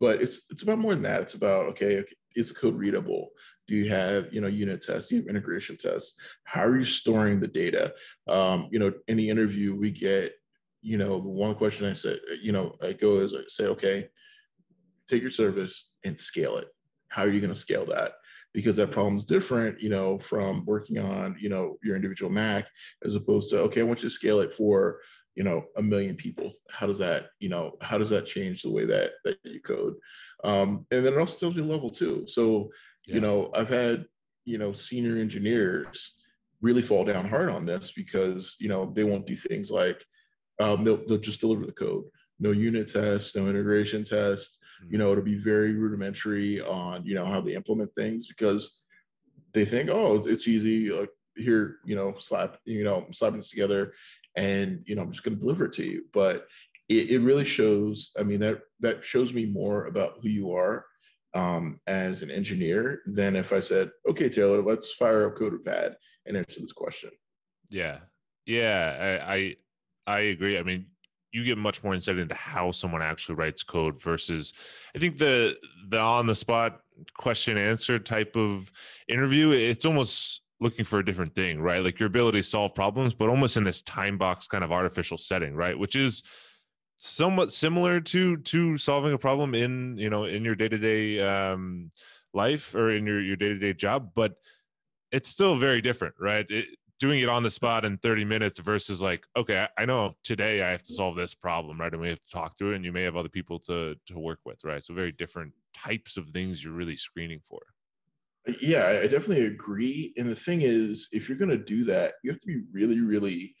But 0.00 0.22
it's 0.22 0.40
it's 0.50 0.62
about 0.62 0.78
more 0.78 0.94
than 0.94 1.02
that. 1.02 1.22
It's 1.22 1.34
about 1.34 1.66
okay, 1.66 2.04
is 2.36 2.48
the 2.48 2.54
code 2.54 2.76
readable? 2.76 3.30
Do 3.66 3.74
you 3.74 3.90
have 3.90 4.32
you 4.32 4.40
know 4.40 4.46
unit 4.46 4.80
tests? 4.80 5.10
Do 5.10 5.16
you 5.16 5.22
have 5.22 5.28
integration 5.28 5.76
tests? 5.76 6.14
How 6.44 6.64
are 6.64 6.78
you 6.78 6.84
storing 6.84 7.40
the 7.40 7.48
data? 7.48 7.92
Um, 8.28 8.68
you 8.70 8.78
know, 8.78 8.92
the 9.08 9.28
interview 9.28 9.74
we 9.74 9.90
get, 9.90 10.34
you 10.82 10.98
know, 10.98 11.18
one 11.18 11.56
question 11.56 11.86
I 11.86 11.94
said, 11.94 12.20
you 12.40 12.52
know, 12.52 12.72
I 12.82 12.92
go 12.92 13.18
is 13.18 13.34
I 13.34 13.40
say, 13.48 13.66
okay, 13.66 14.08
take 15.08 15.22
your 15.22 15.30
service 15.30 15.92
and 16.04 16.18
scale 16.18 16.58
it. 16.58 16.68
How 17.08 17.22
are 17.22 17.28
you 17.28 17.40
going 17.40 17.52
to 17.52 17.58
scale 17.58 17.86
that? 17.86 18.12
Because 18.54 18.76
that 18.76 18.90
problem 18.90 19.16
is 19.16 19.26
different, 19.26 19.80
you 19.80 19.90
know, 19.90 20.18
from 20.18 20.64
working 20.66 20.98
on, 20.98 21.36
you 21.38 21.48
know, 21.48 21.76
your 21.82 21.96
individual 21.96 22.30
Mac 22.30 22.68
as 23.04 23.14
opposed 23.14 23.50
to, 23.50 23.60
okay, 23.60 23.80
I 23.80 23.84
want 23.84 24.02
you 24.02 24.08
to 24.08 24.14
scale 24.14 24.40
it 24.40 24.52
for, 24.52 25.00
you 25.34 25.44
know, 25.44 25.64
a 25.76 25.82
million 25.82 26.16
people. 26.16 26.52
How 26.70 26.86
does 26.86 26.98
that, 26.98 27.26
you 27.38 27.48
know, 27.48 27.76
how 27.82 27.98
does 27.98 28.10
that 28.10 28.26
change 28.26 28.62
the 28.62 28.70
way 28.70 28.84
that 28.86 29.12
that 29.24 29.38
you 29.44 29.60
code? 29.60 29.94
Um, 30.44 30.86
and 30.90 31.04
then 31.04 31.12
it 31.12 31.18
also 31.18 31.38
tells 31.38 31.56
you 31.56 31.64
level 31.64 31.90
two. 31.90 32.24
So, 32.26 32.70
yeah. 33.06 33.16
you 33.16 33.20
know, 33.20 33.50
I've 33.54 33.68
had, 33.68 34.06
you 34.44 34.58
know, 34.58 34.72
senior 34.72 35.16
engineers 35.16 36.16
really 36.60 36.82
fall 36.82 37.04
down 37.04 37.28
hard 37.28 37.50
on 37.50 37.66
this 37.66 37.92
because, 37.92 38.56
you 38.58 38.68
know, 38.68 38.92
they 38.94 39.04
won't 39.04 39.26
do 39.26 39.36
things 39.36 39.70
like 39.70 40.04
um, 40.58 40.82
they'll, 40.82 41.06
they'll 41.06 41.18
just 41.18 41.40
deliver 41.40 41.66
the 41.66 41.72
code 41.72 42.04
no 42.40 42.52
unit 42.52 42.88
tests, 42.92 43.34
no 43.34 43.46
integration 43.46 44.04
tests. 44.04 44.57
You 44.88 44.98
know, 44.98 45.12
it'll 45.12 45.24
be 45.24 45.38
very 45.38 45.74
rudimentary 45.74 46.60
on 46.60 47.04
you 47.04 47.14
know 47.14 47.26
how 47.26 47.40
they 47.40 47.54
implement 47.54 47.94
things 47.94 48.26
because 48.26 48.80
they 49.52 49.64
think, 49.64 49.90
oh, 49.90 50.22
it's 50.26 50.48
easy. 50.48 50.90
Like 50.90 51.10
here, 51.36 51.78
you 51.84 51.96
know, 51.96 52.14
slap, 52.18 52.58
you 52.64 52.84
know, 52.84 53.06
slapping 53.12 53.38
this 53.38 53.50
together, 53.50 53.94
and 54.36 54.82
you 54.86 54.94
know, 54.94 55.02
I'm 55.02 55.12
just 55.12 55.24
going 55.24 55.36
to 55.36 55.40
deliver 55.40 55.66
it 55.66 55.72
to 55.74 55.84
you. 55.84 56.04
But 56.12 56.46
it, 56.88 57.10
it 57.10 57.20
really 57.20 57.44
shows. 57.44 58.10
I 58.18 58.22
mean, 58.22 58.40
that 58.40 58.60
that 58.80 59.04
shows 59.04 59.32
me 59.32 59.46
more 59.46 59.86
about 59.86 60.18
who 60.22 60.28
you 60.28 60.52
are 60.52 60.84
um, 61.34 61.80
as 61.86 62.22
an 62.22 62.30
engineer 62.30 63.02
than 63.06 63.36
if 63.36 63.52
I 63.52 63.60
said, 63.60 63.90
okay, 64.08 64.28
Taylor, 64.28 64.62
let's 64.62 64.94
fire 64.94 65.26
up 65.26 65.36
CoderPad 65.36 65.94
and 66.26 66.36
answer 66.36 66.60
this 66.60 66.72
question. 66.72 67.10
Yeah, 67.70 67.98
yeah, 68.46 69.20
I, 69.26 69.34
I 69.34 69.56
I 70.06 70.20
agree. 70.20 70.58
I 70.58 70.62
mean, 70.62 70.86
you 71.32 71.44
get 71.44 71.58
much 71.58 71.82
more 71.84 71.94
insight 71.94 72.18
into 72.18 72.34
how 72.34 72.70
someone 72.70 73.02
actually 73.02 73.34
writes 73.34 73.62
code 73.62 74.00
versus 74.02 74.52
i 74.94 74.98
think 74.98 75.18
the 75.18 75.56
the 75.88 75.98
on 75.98 76.26
the 76.26 76.34
spot 76.34 76.80
question 77.16 77.56
answer 77.56 77.98
type 77.98 78.36
of 78.36 78.70
interview 79.08 79.50
it's 79.50 79.86
almost 79.86 80.42
looking 80.60 80.84
for 80.84 80.98
a 80.98 81.04
different 81.04 81.34
thing 81.34 81.60
right? 81.60 81.82
Like 81.82 81.98
your 81.98 82.08
ability 82.08 82.40
to 82.40 82.46
solve 82.46 82.74
problems 82.74 83.14
but 83.14 83.28
almost 83.28 83.56
in 83.56 83.64
this 83.64 83.82
time 83.82 84.18
box 84.18 84.46
kind 84.46 84.64
of 84.64 84.72
artificial 84.72 85.18
setting 85.18 85.54
right? 85.54 85.78
Which 85.78 85.96
is 85.96 86.22
somewhat 86.96 87.52
similar 87.52 88.00
to 88.00 88.38
to 88.38 88.76
solving 88.76 89.12
a 89.12 89.18
problem 89.18 89.54
in 89.54 89.96
you 89.96 90.10
know 90.10 90.24
in 90.24 90.44
your 90.44 90.56
day-to-day 90.56 91.20
um 91.20 91.90
life 92.34 92.74
or 92.74 92.90
in 92.90 93.06
your 93.06 93.20
your 93.20 93.36
day-to-day 93.36 93.72
job 93.72 94.10
but 94.14 94.34
it's 95.12 95.28
still 95.28 95.56
very 95.56 95.80
different 95.80 96.14
right? 96.18 96.46
It, 96.50 96.66
doing 96.98 97.20
it 97.20 97.28
on 97.28 97.42
the 97.42 97.50
spot 97.50 97.84
in 97.84 97.96
30 97.98 98.24
minutes 98.24 98.58
versus 98.58 99.00
like 99.00 99.24
okay 99.36 99.66
I, 99.76 99.82
I, 99.82 99.84
know 99.84 100.16
today 100.24 100.62
i 100.62 100.70
have 100.70 100.82
to 100.84 100.92
solve 100.92 101.16
this 101.16 101.34
problem 101.34 101.80
right 101.80 101.92
and 101.92 102.00
we 102.00 102.08
have 102.08 102.20
to 102.20 102.30
talk 102.30 102.56
through 102.58 102.72
it 102.72 102.76
and 102.76 102.84
you 102.84 102.92
may 102.92 103.02
have 103.02 103.16
other 103.16 103.28
people 103.28 103.58
to 103.60 103.94
to 104.06 104.18
work 104.18 104.40
with 104.44 104.62
right? 104.64 104.82
So 104.82 104.94
very 104.94 105.12
different 105.12 105.52
types 105.74 106.16
of 106.16 106.28
things 106.30 106.62
you're 106.62 106.72
really 106.72 106.96
screening 106.96 107.40
for. 107.40 107.60
Yeah 108.60 109.00
i 109.02 109.06
definitely 109.06 109.46
agree 109.46 110.12
and 110.16 110.28
the 110.28 110.34
thing 110.34 110.62
is 110.62 111.08
if 111.12 111.28
you're 111.28 111.38
going 111.38 111.50
to 111.50 111.58
do 111.58 111.84
that 111.84 112.14
you 112.22 112.30
have 112.30 112.40
to 112.40 112.46
be 112.46 112.62
really 112.72 113.00
really 113.00 113.54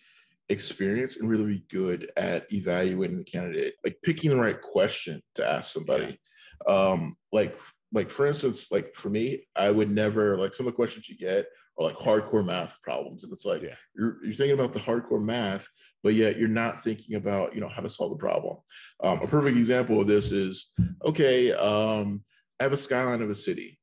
experienced 0.48 1.20
and 1.20 1.28
really 1.28 1.62
good 1.70 2.10
at 2.16 2.50
evaluating 2.52 3.18
the 3.18 3.24
candidate 3.24 3.74
like 3.84 3.98
picking 4.02 4.30
the 4.30 4.36
right 4.36 4.60
question 4.62 5.20
to 5.34 5.46
ask 5.46 5.72
somebody. 5.72 6.18
Yeah. 6.66 6.74
um 6.74 7.16
like 7.32 7.56
like 7.92 8.10
for 8.10 8.26
instance 8.26 8.70
like 8.70 8.94
for 8.94 9.10
me 9.10 9.46
i 9.56 9.70
would 9.70 9.90
never 9.90 10.38
like 10.38 10.54
some 10.54 10.66
of 10.66 10.72
the 10.72 10.76
questions 10.76 11.08
you 11.08 11.16
get 11.16 11.46
or 11.78 11.86
like 11.86 11.96
hardcore 11.96 12.44
math 12.44 12.76
problems. 12.82 13.22
And 13.22 13.32
it's 13.32 13.46
like 13.46 13.62
yeah. 13.62 13.76
you're, 13.96 14.18
you're 14.22 14.34
thinking 14.34 14.58
about 14.58 14.72
the 14.72 14.80
hardcore 14.80 15.22
math, 15.22 15.68
but 16.02 16.14
yet 16.14 16.36
you're 16.36 16.48
not 16.48 16.82
thinking 16.82 17.14
about, 17.14 17.54
you 17.54 17.60
know, 17.60 17.68
how 17.68 17.80
to 17.80 17.88
solve 17.88 18.10
the 18.10 18.16
problem. 18.16 18.56
Um, 19.02 19.20
a 19.22 19.28
perfect 19.28 19.56
example 19.56 20.00
of 20.00 20.08
this 20.08 20.32
is, 20.32 20.72
okay, 21.04 21.52
um, 21.52 22.22
I 22.58 22.64
have 22.64 22.72
a 22.72 22.76
skyline 22.76 23.22
of 23.22 23.30
a 23.30 23.34
city. 23.34 23.78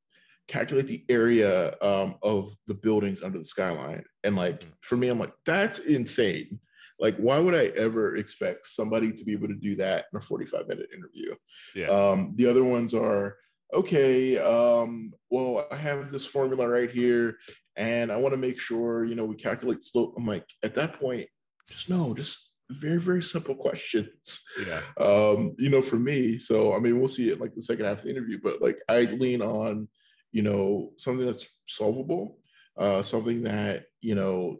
Calculate 0.47 0.87
the 0.87 1.05
area 1.09 1.73
um, 1.81 2.15
of 2.21 2.53
the 2.67 2.75
buildings 2.75 3.23
under 3.23 3.37
the 3.37 3.43
skyline. 3.43 4.03
And 4.23 4.35
like, 4.35 4.59
mm. 4.59 4.67
for 4.81 4.97
me, 4.97 5.07
I'm 5.07 5.17
like, 5.17 5.33
that's 5.45 5.79
insane. 5.79 6.59
Like, 6.99 7.15
why 7.17 7.39
would 7.39 7.55
I 7.55 7.67
ever 7.77 8.17
expect 8.17 8.65
somebody 8.67 9.11
to 9.11 9.23
be 9.23 9.33
able 9.33 9.47
to 9.47 9.55
do 9.55 9.75
that 9.77 10.05
in 10.11 10.17
a 10.17 10.21
45 10.21 10.67
minute 10.67 10.89
interview? 10.93 11.33
Yeah. 11.73 11.87
Um, 11.87 12.33
the 12.35 12.47
other 12.47 12.63
ones 12.63 12.93
are, 12.93 13.37
okay, 13.73 14.37
um, 14.37 15.13
well, 15.29 15.65
I 15.71 15.75
have 15.75 16.11
this 16.11 16.25
formula 16.25 16.67
right 16.69 16.89
here, 16.89 17.37
and 17.75 18.11
I 18.11 18.17
want 18.17 18.33
to 18.33 18.37
make 18.37 18.59
sure, 18.59 19.05
you 19.05 19.15
know, 19.15 19.25
we 19.25 19.35
calculate 19.35 19.83
slope. 19.83 20.15
I'm 20.17 20.25
like, 20.25 20.45
at 20.63 20.75
that 20.75 20.99
point, 20.99 21.27
just 21.69 21.89
no, 21.89 22.13
just 22.13 22.51
very, 22.71 22.99
very 22.99 23.21
simple 23.21 23.55
questions. 23.55 24.43
Yeah. 24.67 24.81
Um, 24.97 25.55
you 25.57 25.69
know, 25.69 25.81
for 25.81 25.97
me, 25.97 26.37
so 26.37 26.73
I 26.73 26.79
mean, 26.79 26.99
we'll 26.99 27.07
see 27.07 27.29
it 27.29 27.39
like 27.39 27.53
the 27.53 27.61
second 27.61 27.85
half 27.85 27.99
of 27.99 28.03
the 28.03 28.09
interview, 28.09 28.39
but 28.41 28.61
like 28.61 28.79
I 28.89 29.03
lean 29.03 29.41
on, 29.41 29.87
you 30.31 30.41
know, 30.41 30.91
something 30.97 31.25
that's 31.25 31.45
solvable, 31.67 32.39
uh, 32.77 33.01
something 33.01 33.43
that, 33.43 33.85
you 34.01 34.15
know, 34.15 34.57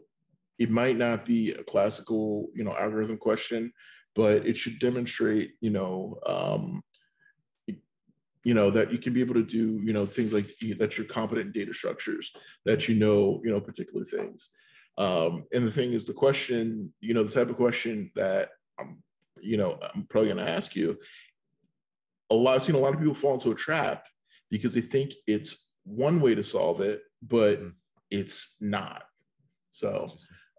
it 0.58 0.70
might 0.70 0.96
not 0.96 1.24
be 1.24 1.52
a 1.52 1.62
classical, 1.62 2.48
you 2.54 2.64
know, 2.64 2.76
algorithm 2.76 3.18
question, 3.18 3.72
but 4.14 4.46
it 4.46 4.56
should 4.56 4.78
demonstrate, 4.78 5.52
you 5.60 5.70
know, 5.70 6.18
um, 6.26 6.82
you 8.46 8.54
know 8.54 8.70
that 8.70 8.92
you 8.92 8.98
can 8.98 9.12
be 9.12 9.20
able 9.20 9.34
to 9.34 9.44
do 9.44 9.80
you 9.82 9.92
know 9.92 10.06
things 10.06 10.32
like 10.32 10.46
that 10.78 10.96
you're 10.96 11.06
competent 11.06 11.46
in 11.46 11.52
data 11.52 11.74
structures 11.74 12.32
that 12.64 12.88
you 12.88 12.94
know 12.94 13.40
you 13.44 13.50
know 13.50 13.60
particular 13.60 14.04
things 14.04 14.50
um, 14.98 15.44
and 15.52 15.66
the 15.66 15.70
thing 15.70 15.92
is 15.92 16.04
the 16.04 16.12
question 16.12 16.92
you 17.00 17.14
know 17.14 17.22
the 17.22 17.32
type 17.32 17.50
of 17.50 17.56
question 17.56 18.10
that 18.14 18.50
i'm 18.78 19.02
you 19.40 19.56
know 19.56 19.78
i'm 19.94 20.04
probably 20.04 20.32
going 20.32 20.44
to 20.44 20.50
ask 20.50 20.76
you 20.76 20.96
a 22.30 22.34
lot 22.34 22.54
i've 22.54 22.62
seen 22.62 22.76
a 22.76 22.78
lot 22.78 22.94
of 22.94 23.00
people 23.00 23.14
fall 23.14 23.34
into 23.34 23.50
a 23.50 23.54
trap 23.54 24.06
because 24.50 24.74
they 24.74 24.80
think 24.80 25.12
it's 25.26 25.66
one 25.84 26.20
way 26.20 26.34
to 26.34 26.44
solve 26.44 26.80
it, 26.80 27.02
but 27.22 27.58
mm-hmm. 27.58 27.68
it's 28.10 28.56
not. 28.60 29.04
So 29.70 30.10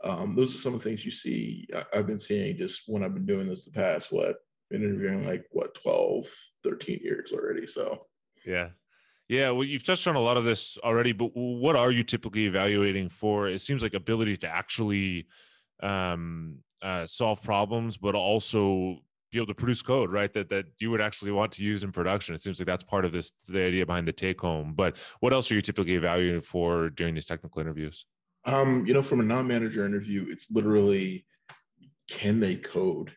um, 0.03 0.35
those 0.35 0.55
are 0.55 0.59
some 0.59 0.73
of 0.73 0.81
the 0.81 0.89
things 0.89 1.05
you 1.05 1.11
see. 1.11 1.67
I, 1.75 1.97
have 1.97 2.07
been 2.07 2.19
seeing 2.19 2.57
just 2.57 2.81
when 2.87 3.03
I've 3.03 3.13
been 3.13 3.25
doing 3.25 3.47
this 3.47 3.65
the 3.65 3.71
past, 3.71 4.11
what, 4.11 4.37
been 4.69 4.83
interviewing 4.83 5.25
like 5.25 5.45
what, 5.51 5.75
12, 5.75 6.25
13 6.63 6.99
years 7.03 7.31
already. 7.31 7.67
So, 7.67 8.07
yeah. 8.45 8.69
Yeah, 9.29 9.51
well, 9.51 9.65
you've 9.65 9.83
touched 9.83 10.07
on 10.07 10.15
a 10.15 10.21
lot 10.21 10.37
of 10.37 10.45
this 10.45 10.77
already, 10.83 11.11
but 11.11 11.31
what 11.33 11.75
are 11.75 11.91
you 11.91 12.03
typically 12.03 12.45
evaluating 12.45 13.09
for? 13.09 13.49
It 13.49 13.59
seems 13.59 13.81
like 13.81 13.93
ability 13.93 14.37
to 14.37 14.47
actually 14.47 15.27
um, 15.83 16.59
uh, 16.81 17.05
solve 17.05 17.43
problems, 17.43 17.97
but 17.97 18.15
also 18.15 18.99
be 19.31 19.39
able 19.39 19.47
to 19.47 19.53
produce 19.53 19.81
code, 19.81 20.11
right? 20.11 20.33
That 20.33 20.49
that 20.49 20.65
you 20.79 20.89
would 20.91 21.01
actually 21.01 21.31
want 21.31 21.51
to 21.53 21.63
use 21.65 21.83
in 21.83 21.91
production. 21.91 22.35
It 22.35 22.41
seems 22.41 22.59
like 22.59 22.67
that's 22.67 22.83
part 22.83 23.03
of 23.03 23.11
this 23.11 23.33
the 23.47 23.61
idea 23.61 23.85
behind 23.85 24.07
the 24.07 24.13
take 24.13 24.39
home. 24.39 24.73
But 24.73 24.95
what 25.19 25.33
else 25.33 25.51
are 25.51 25.55
you 25.55 25.61
typically 25.61 25.95
evaluating 25.95 26.41
for 26.41 26.89
during 26.91 27.13
these 27.13 27.25
technical 27.25 27.59
interviews? 27.59 28.05
Um, 28.45 28.85
you 28.85 28.93
know, 28.93 29.03
from 29.03 29.19
a 29.19 29.23
non-manager 29.23 29.85
interview, 29.85 30.25
it's 30.29 30.49
literally 30.51 31.25
can 32.07 32.39
they 32.39 32.55
code? 32.55 33.11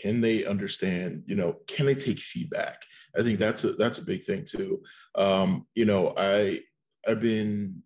Can 0.00 0.20
they 0.20 0.44
understand? 0.44 1.22
You 1.26 1.36
know, 1.36 1.56
can 1.66 1.86
they 1.86 1.94
take 1.94 2.18
feedback? 2.18 2.82
I 3.16 3.22
think 3.22 3.38
that's 3.38 3.64
a 3.64 3.72
that's 3.72 3.98
a 3.98 4.04
big 4.04 4.22
thing 4.22 4.44
too. 4.44 4.82
Um, 5.14 5.66
you 5.74 5.84
know, 5.84 6.14
I 6.16 6.60
I've 7.06 7.20
been 7.20 7.82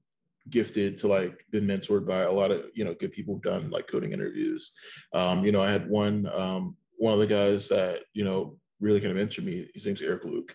gifted 0.50 0.96
to 0.98 1.08
like 1.08 1.44
been 1.50 1.66
mentored 1.66 2.06
by 2.06 2.22
a 2.22 2.32
lot 2.32 2.50
of 2.50 2.70
you 2.74 2.84
know 2.84 2.94
good 2.94 3.12
people 3.12 3.34
who've 3.34 3.42
done 3.42 3.70
like 3.70 3.86
coding 3.86 4.12
interviews. 4.12 4.72
Um, 5.12 5.44
you 5.44 5.52
know, 5.52 5.62
I 5.62 5.70
had 5.70 5.88
one 5.88 6.26
um, 6.34 6.76
one 6.96 7.12
of 7.12 7.18
the 7.18 7.26
guys 7.26 7.68
that 7.68 8.02
you 8.14 8.24
know 8.24 8.58
really 8.80 9.00
kind 9.00 9.16
of 9.16 9.28
mentored 9.28 9.44
me. 9.44 9.68
His 9.74 9.86
name's 9.86 10.02
Eric 10.02 10.24
Luke. 10.24 10.54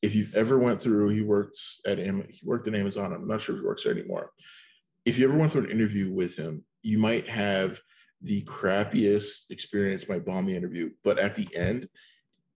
If 0.00 0.14
you've 0.14 0.34
ever 0.34 0.58
went 0.58 0.80
through, 0.80 1.10
he 1.10 1.22
works 1.22 1.80
at 1.86 1.98
he 1.98 2.40
worked 2.42 2.68
at 2.68 2.74
Amazon. 2.74 3.12
I'm 3.12 3.26
not 3.26 3.40
sure 3.40 3.54
if 3.54 3.60
he 3.60 3.66
works 3.66 3.84
there 3.84 3.92
anymore 3.92 4.32
if 5.08 5.18
you 5.18 5.26
ever 5.26 5.38
went 5.38 5.50
through 5.50 5.64
an 5.64 5.70
interview 5.70 6.12
with 6.12 6.36
him, 6.36 6.62
you 6.82 6.98
might 6.98 7.26
have 7.26 7.80
the 8.20 8.42
crappiest 8.44 9.50
experience, 9.50 10.08
my 10.08 10.18
bomb 10.18 10.48
interview, 10.48 10.90
but 11.04 11.18
at 11.18 11.36
the 11.36 11.48
end, 11.54 11.88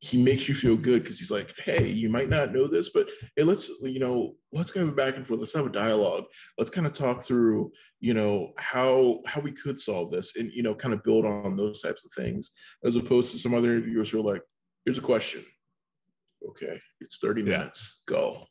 he 0.00 0.20
makes 0.20 0.48
you 0.48 0.54
feel 0.54 0.76
good 0.76 1.02
because 1.02 1.20
he's 1.20 1.30
like, 1.30 1.54
hey, 1.58 1.86
you 1.86 2.08
might 2.08 2.28
not 2.28 2.52
know 2.52 2.66
this, 2.66 2.88
but 2.88 3.06
hey, 3.36 3.44
let's, 3.44 3.68
you 3.82 4.00
know, 4.00 4.34
let's 4.52 4.72
kind 4.72 4.88
of 4.88 4.96
back 4.96 5.16
and 5.16 5.24
forth. 5.24 5.38
Let's 5.38 5.54
have 5.54 5.66
a 5.66 5.70
dialogue. 5.70 6.24
Let's 6.58 6.70
kind 6.70 6.88
of 6.88 6.92
talk 6.92 7.22
through, 7.22 7.70
you 8.00 8.12
know, 8.12 8.52
how 8.58 9.20
how 9.26 9.40
we 9.40 9.52
could 9.52 9.78
solve 9.78 10.10
this 10.10 10.34
and 10.34 10.50
you 10.52 10.64
know, 10.64 10.74
kind 10.74 10.92
of 10.92 11.04
build 11.04 11.24
on 11.24 11.54
those 11.54 11.80
types 11.80 12.04
of 12.04 12.10
things, 12.16 12.50
as 12.82 12.96
opposed 12.96 13.30
to 13.30 13.38
some 13.38 13.54
other 13.54 13.70
interviewers 13.70 14.10
who 14.10 14.18
are 14.18 14.32
like, 14.32 14.42
here's 14.84 14.98
a 14.98 15.02
question. 15.02 15.44
Okay, 16.48 16.80
it's 17.00 17.18
30 17.18 17.44
minutes. 17.44 18.02
Yeah. 18.10 18.16
Go 18.16 18.46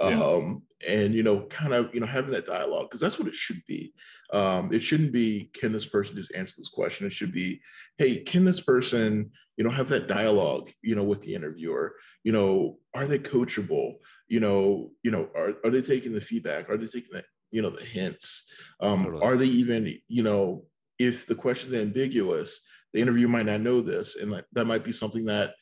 yeah. 0.00 0.22
um, 0.22 0.62
and 0.86 1.14
you 1.14 1.22
know 1.22 1.42
kind 1.46 1.72
of 1.72 1.94
you 1.94 2.00
know 2.00 2.06
having 2.06 2.32
that 2.32 2.46
dialogue 2.46 2.86
because 2.88 3.00
that's 3.00 3.18
what 3.18 3.28
it 3.28 3.34
should 3.34 3.62
be. 3.66 3.92
Um, 4.32 4.72
it 4.72 4.80
shouldn't 4.80 5.12
be 5.12 5.50
can 5.54 5.72
this 5.72 5.86
person 5.86 6.16
just 6.16 6.34
answer 6.34 6.54
this 6.56 6.68
question? 6.68 7.06
It 7.06 7.12
should 7.12 7.32
be 7.32 7.60
hey 7.98 8.18
can 8.18 8.44
this 8.44 8.60
person 8.60 9.30
you 9.56 9.64
know 9.64 9.70
have 9.70 9.88
that 9.88 10.08
dialogue 10.08 10.70
you 10.82 10.94
know 10.94 11.04
with 11.04 11.22
the 11.22 11.34
interviewer? 11.34 11.94
You 12.24 12.32
know 12.32 12.78
are 12.94 13.06
they 13.06 13.18
coachable? 13.18 13.94
You 14.28 14.40
know 14.40 14.90
you 15.02 15.10
know 15.10 15.28
are, 15.34 15.54
are 15.64 15.70
they 15.70 15.82
taking 15.82 16.12
the 16.12 16.20
feedback? 16.20 16.68
Are 16.68 16.76
they 16.76 16.86
taking 16.86 17.12
the 17.12 17.24
you 17.50 17.62
know 17.62 17.70
the 17.70 17.84
hints? 17.84 18.50
Um, 18.80 19.04
totally. 19.04 19.22
are 19.22 19.36
they 19.36 19.46
even 19.46 19.92
you 20.08 20.22
know 20.22 20.64
if 20.98 21.26
the 21.26 21.34
question's 21.34 21.74
ambiguous 21.74 22.60
the 22.92 23.02
interviewer 23.02 23.28
might 23.28 23.44
not 23.44 23.60
know 23.60 23.82
this 23.82 24.16
and 24.16 24.32
that, 24.32 24.46
that 24.52 24.64
might 24.64 24.82
be 24.82 24.92
something 24.92 25.26
that 25.26 25.54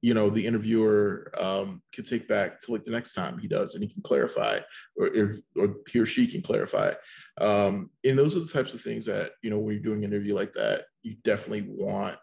you 0.00 0.14
know 0.14 0.30
the 0.30 0.46
interviewer 0.46 1.32
um, 1.38 1.82
can 1.92 2.04
take 2.04 2.28
back 2.28 2.60
to 2.60 2.72
like 2.72 2.84
the 2.84 2.90
next 2.90 3.14
time 3.14 3.38
he 3.38 3.48
does 3.48 3.74
and 3.74 3.82
he 3.82 3.92
can 3.92 4.02
clarify 4.02 4.60
or, 4.96 5.34
or, 5.56 5.76
he 5.88 5.98
or 5.98 6.06
she 6.06 6.26
can 6.26 6.40
clarify. 6.40 6.92
Um, 7.40 7.90
and 8.04 8.16
those 8.16 8.36
are 8.36 8.40
the 8.40 8.46
types 8.46 8.74
of 8.74 8.80
things 8.80 9.06
that 9.06 9.32
you 9.42 9.50
know 9.50 9.58
when 9.58 9.74
you're 9.74 9.82
doing 9.82 10.04
an 10.04 10.12
interview 10.12 10.34
like 10.34 10.52
that 10.54 10.84
you 11.02 11.16
definitely 11.24 11.66
want 11.68 12.16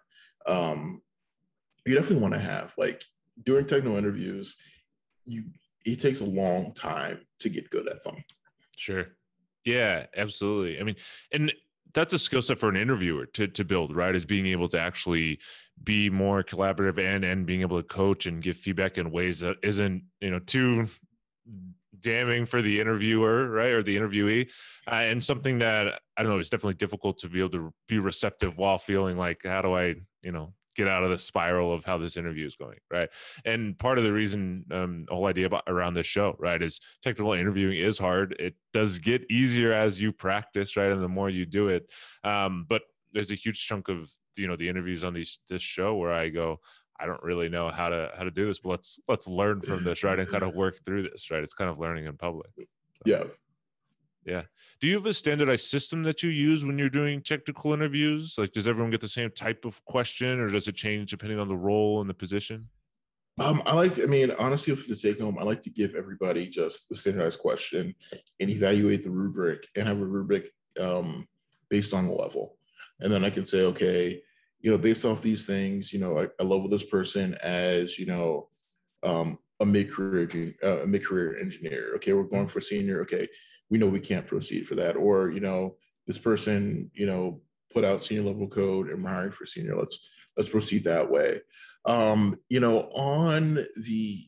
um, 0.48 1.02
you 1.86 1.96
definitely 1.96 2.22
want 2.22 2.34
to 2.34 2.40
have 2.40 2.74
like 2.78 3.04
during 3.44 3.66
technical 3.66 3.98
interviews 3.98 4.56
you 5.26 5.44
it 5.86 6.00
takes 6.00 6.22
a 6.22 6.26
long 6.26 6.74
time 6.74 7.20
to 7.40 7.50
get 7.50 7.70
good 7.70 7.88
at 7.88 8.04
them. 8.04 8.16
Sure. 8.78 9.06
Yeah 9.66 10.06
absolutely. 10.16 10.80
I 10.80 10.84
mean 10.84 10.96
and 11.32 11.52
that's 11.96 12.14
a 12.14 12.20
skill 12.20 12.42
set 12.42 12.60
for 12.60 12.70
an 12.70 12.76
interviewer 12.76 13.26
to 13.28 13.48
to 13.48 13.64
build, 13.64 13.96
right? 13.96 14.16
Is 14.16 14.26
being 14.26 14.46
able 14.48 14.68
to 14.70 14.80
actually 14.80 15.40
be 15.84 16.10
more 16.10 16.44
collaborative 16.44 17.00
and 17.00 17.26
and 17.26 17.46
being 17.46 17.62
able 17.62 17.82
to 17.82 17.88
coach 17.88 18.28
and 18.28 18.44
give 18.44 18.58
feedback 18.58 19.00
in 19.00 19.10
ways 19.10 19.40
that 19.40 19.56
isn't 19.64 20.04
you 20.22 20.30
know 20.30 20.40
too 20.40 20.88
damning 22.02 22.46
for 22.46 22.62
the 22.62 22.80
interviewer, 22.80 23.50
right, 23.50 23.72
or 23.72 23.82
the 23.82 23.96
interviewee, 23.96 24.48
uh, 24.92 24.96
and 24.96 25.24
something 25.24 25.58
that 25.60 26.02
I 26.18 26.22
don't 26.22 26.32
know 26.32 26.40
is 26.40 26.50
definitely 26.50 26.76
difficult 26.76 27.18
to 27.20 27.30
be 27.30 27.40
able 27.40 27.50
to 27.52 27.74
be 27.88 27.98
receptive 27.98 28.58
while 28.58 28.78
feeling 28.78 29.18
like 29.18 29.42
how 29.44 29.62
do 29.62 29.74
I 29.74 29.96
you 30.22 30.32
know 30.32 30.54
get 30.76 30.88
out 30.88 31.04
of 31.04 31.12
the 31.12 31.18
spiral 31.18 31.74
of 31.74 31.86
how 31.86 31.98
this 31.98 32.18
interview 32.18 32.46
is 32.46 32.56
going, 32.56 32.78
right? 32.92 33.10
And 33.46 33.78
part 33.78 33.98
of 33.98 34.04
the 34.04 34.12
reason, 34.12 34.66
um, 34.72 35.06
the 35.08 35.16
whole 35.16 35.28
idea 35.28 35.46
about 35.46 35.64
around 35.68 35.94
this 35.94 36.08
show, 36.08 36.36
right, 36.40 36.62
is 36.62 36.80
technical 37.04 37.34
interviewing 37.34 37.78
is 37.78 37.98
hard. 37.98 38.36
It 38.40 38.56
does 38.74 38.98
get 38.98 39.26
easier 39.30 39.74
as 39.74 40.00
you 40.00 40.12
practice, 40.12 40.78
right, 40.78 40.92
and 40.92 41.02
the 41.02 41.08
more 41.08 41.30
you 41.30 41.46
do 41.46 41.70
it. 41.70 41.90
Um, 42.24 42.66
but 42.68 42.84
there's 43.14 43.32
a 43.32 43.36
huge 43.36 43.66
chunk 43.66 43.88
of 43.88 44.12
you 44.36 44.48
know 44.48 44.56
the 44.56 44.68
interviews 44.68 45.04
on 45.04 45.14
these 45.14 45.40
this 45.50 45.62
show 45.62 45.96
where 45.96 46.14
I 46.14 46.30
go, 46.30 46.60
I 47.00 47.06
don't 47.06 47.24
really 47.24 47.50
know 47.50 47.70
how 47.70 47.88
to 47.88 48.12
how 48.18 48.24
to 48.24 48.32
do 48.32 48.46
this, 48.46 48.60
but 48.60 48.70
let's 48.70 49.00
let's 49.08 49.28
learn 49.28 49.62
from 49.62 49.84
this, 49.84 50.04
right, 50.04 50.20
and 50.20 50.30
kind 50.30 50.44
of 50.44 50.54
work 50.54 50.84
through 50.84 51.04
this, 51.04 51.32
right? 51.32 51.44
It's 51.44 51.54
kind 51.54 51.70
of 51.70 51.80
learning 51.80 52.06
in 52.06 52.18
public. 52.18 52.50
So. 52.58 52.64
Yeah, 53.06 53.24
yeah. 54.26 54.44
Do 54.82 54.88
you 54.88 54.96
have 54.96 55.06
a 55.06 55.14
standardized 55.14 55.68
system 55.68 56.04
that 56.04 56.24
you 56.24 56.30
use 56.30 56.66
when 56.66 56.78
you're 56.78 56.90
doing 56.90 57.22
technical 57.22 57.74
interviews? 57.74 58.36
Like, 58.38 58.52
does 58.52 58.68
everyone 58.68 58.92
get 58.92 59.02
the 59.02 59.08
same 59.08 59.30
type 59.32 59.66
of 59.66 59.84
question, 59.86 60.40
or 60.40 60.48
does 60.48 60.68
it 60.68 60.76
change 60.76 61.12
depending 61.12 61.40
on 61.40 61.48
the 61.48 61.56
role 61.56 62.02
and 62.02 62.10
the 62.10 62.14
position? 62.14 62.68
Um, 63.38 63.62
I 63.66 63.76
like. 63.76 64.00
I 64.00 64.06
mean, 64.06 64.32
honestly, 64.40 64.76
for 64.76 64.88
the 64.88 64.96
take 64.96 65.20
home, 65.20 65.38
I 65.38 65.44
like 65.44 65.62
to 65.64 65.70
give 65.70 65.94
everybody 65.96 66.48
just 66.48 66.90
the 66.90 66.96
standardized 66.96 67.40
question 67.40 67.94
and 68.40 68.50
evaluate 68.50 69.04
the 69.04 69.12
rubric 69.12 69.68
and 69.76 69.88
have 69.88 70.00
a 70.00 70.06
rubric 70.06 70.52
um, 70.80 71.28
based 71.70 71.94
on 71.94 72.08
the 72.08 72.14
level, 72.14 72.58
and 73.02 73.12
then 73.12 73.26
I 73.26 73.30
can 73.30 73.46
say, 73.46 73.64
okay, 73.66 74.22
you 74.62 74.72
know, 74.72 74.78
based 74.78 75.06
off 75.06 75.22
these 75.22 75.46
things, 75.46 75.92
you 75.92 76.00
know, 76.00 76.18
I, 76.18 76.28
I 76.40 76.44
level 76.44 76.70
this 76.70 76.86
person 76.86 77.36
as 77.44 78.00
you 78.00 78.06
know 78.06 78.48
um, 79.04 79.38
a 79.60 79.66
mid-career 79.66 80.56
uh, 80.64 80.84
a 80.84 80.88
mid-career 80.88 81.40
engineer. 81.40 81.94
Okay, 81.96 82.14
we're 82.14 82.24
going 82.24 82.48
for 82.48 82.62
senior. 82.62 83.02
Okay, 83.02 83.28
we 83.70 83.78
know 83.78 83.88
we 83.88 84.00
can't 84.00 84.28
proceed 84.28 84.68
for 84.68 84.76
that. 84.76 84.96
Or, 84.96 85.32
you 85.32 85.40
know, 85.40 85.78
this 86.08 86.18
person, 86.18 86.92
you 86.94 87.06
know, 87.06 87.42
put 87.74 87.84
out 87.84 88.04
senior 88.04 88.24
level 88.24 88.48
code 88.48 88.90
and 88.90 89.04
we're 89.04 89.10
hiring 89.10 89.32
for 89.32 89.46
senior. 89.46 89.76
Let's 89.76 90.08
let's 90.38 90.50
proceed 90.50 90.84
that 90.86 91.10
way. 91.10 91.42
Um, 91.86 92.38
you 92.50 92.60
know, 92.60 92.82
on 92.94 93.66
the 93.76 94.24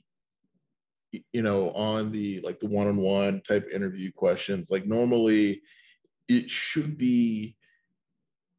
you 1.32 1.42
know, 1.42 1.72
on 1.72 2.12
the 2.12 2.42
like 2.44 2.60
the 2.60 2.68
one-on-one 2.68 3.42
type 3.48 3.68
interview 3.74 4.12
questions, 4.12 4.70
like 4.70 4.86
normally 4.86 5.62
it 6.28 6.50
should 6.50 6.98
be 6.98 7.56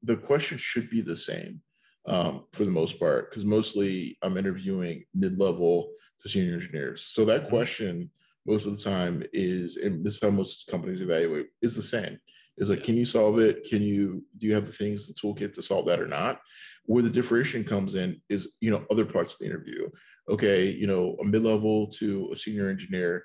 the 0.02 0.16
question 0.16 0.56
should 0.56 0.88
be 0.88 1.00
the 1.00 1.16
same 1.16 1.60
um, 2.06 2.46
for 2.52 2.64
the 2.64 2.70
most 2.70 2.98
part, 2.98 3.30
because 3.30 3.44
mostly 3.44 4.16
I'm 4.22 4.38
interviewing 4.38 5.04
mid-level 5.14 5.90
to 6.20 6.28
senior 6.28 6.54
engineers. 6.54 7.02
So 7.12 7.24
that 7.26 7.42
mm-hmm. 7.42 7.50
question 7.50 8.10
most 8.46 8.66
of 8.66 8.76
the 8.76 8.82
time 8.82 9.22
is, 9.32 9.76
and 9.76 10.04
this 10.04 10.14
is 10.14 10.22
how 10.22 10.30
most 10.30 10.66
companies 10.68 11.00
evaluate, 11.00 11.48
is 11.62 11.76
the 11.76 11.82
same. 11.82 12.18
Is 12.56 12.70
like, 12.70 12.82
can 12.82 12.96
you 12.96 13.04
solve 13.04 13.38
it? 13.38 13.64
Can 13.70 13.82
you 13.82 14.24
do 14.38 14.46
you 14.46 14.54
have 14.54 14.66
the 14.66 14.72
things, 14.72 15.06
the 15.06 15.14
toolkit 15.14 15.54
to 15.54 15.62
solve 15.62 15.86
that 15.86 16.00
or 16.00 16.08
not? 16.08 16.40
Where 16.86 17.02
the 17.02 17.10
differentiation 17.10 17.62
comes 17.64 17.94
in 17.94 18.20
is, 18.28 18.54
you 18.60 18.70
know, 18.70 18.84
other 18.90 19.04
parts 19.04 19.32
of 19.32 19.38
the 19.38 19.46
interview. 19.46 19.88
Okay, 20.28 20.70
you 20.70 20.86
know, 20.86 21.16
a 21.20 21.24
mid-level 21.24 21.86
to 21.98 22.30
a 22.32 22.36
senior 22.36 22.68
engineer, 22.68 23.24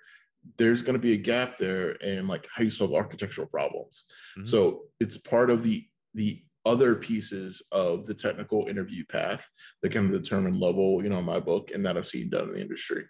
there's 0.57 0.81
going 0.81 0.93
to 0.93 0.99
be 0.99 1.13
a 1.13 1.17
gap 1.17 1.57
there 1.57 1.91
in 1.93 2.27
like 2.27 2.47
how 2.53 2.63
you 2.63 2.69
solve 2.69 2.93
architectural 2.93 3.47
problems. 3.47 4.05
Mm-hmm. 4.37 4.45
So 4.45 4.83
it's 4.99 5.17
part 5.17 5.49
of 5.49 5.63
the 5.63 5.85
the 6.13 6.43
other 6.65 6.95
pieces 6.95 7.61
of 7.71 8.05
the 8.05 8.13
technical 8.13 8.67
interview 8.67 9.03
path 9.05 9.49
that 9.81 9.91
can 9.91 10.11
determine 10.11 10.59
level, 10.59 11.03
you 11.03 11.09
know, 11.09 11.19
in 11.19 11.25
my 11.25 11.39
book 11.39 11.71
and 11.73 11.85
that 11.85 11.97
I've 11.97 12.07
seen 12.07 12.29
done 12.29 12.49
in 12.49 12.53
the 12.53 12.61
industry. 12.61 13.03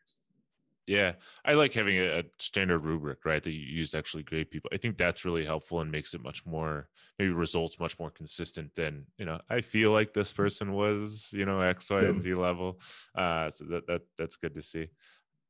Yeah, 0.86 1.14
I 1.46 1.54
like 1.54 1.74
having 1.74 1.98
a, 1.98 2.20
a, 2.20 2.24
standard 2.40 2.80
rubric, 2.80 3.24
right? 3.24 3.42
That 3.42 3.54
you 3.54 3.60
use 3.60 3.96
actually 3.96 4.24
grade 4.24 4.52
people. 4.52 4.70
I 4.74 4.78
think 4.78 4.98
that's 4.98 5.24
really 5.24 5.46
helpful 5.46 5.80
and 5.80 5.90
makes 5.90 6.14
it 6.14 6.22
much 6.22 6.46
more, 6.46 6.90
maybe 7.18 7.32
results 7.32 7.80
much 7.80 7.98
more 8.00 8.10
consistent 8.10 8.76
than 8.76 9.06
you 9.18 9.26
know. 9.26 9.40
I 9.50 9.62
feel 9.62 9.92
like 9.92 10.14
this 10.14 10.34
person 10.34 10.74
was, 10.74 11.30
you 11.32 11.46
know, 11.46 11.62
X, 11.62 11.90
Y, 11.90 12.02
and 12.02 12.22
Z 12.22 12.34
level. 12.34 12.82
Uh, 13.16 13.50
so 13.50 13.64
that 13.66 13.88
that 13.88 14.02
that's 14.18 14.36
good 14.36 14.56
to 14.56 14.62
see. 14.62 14.90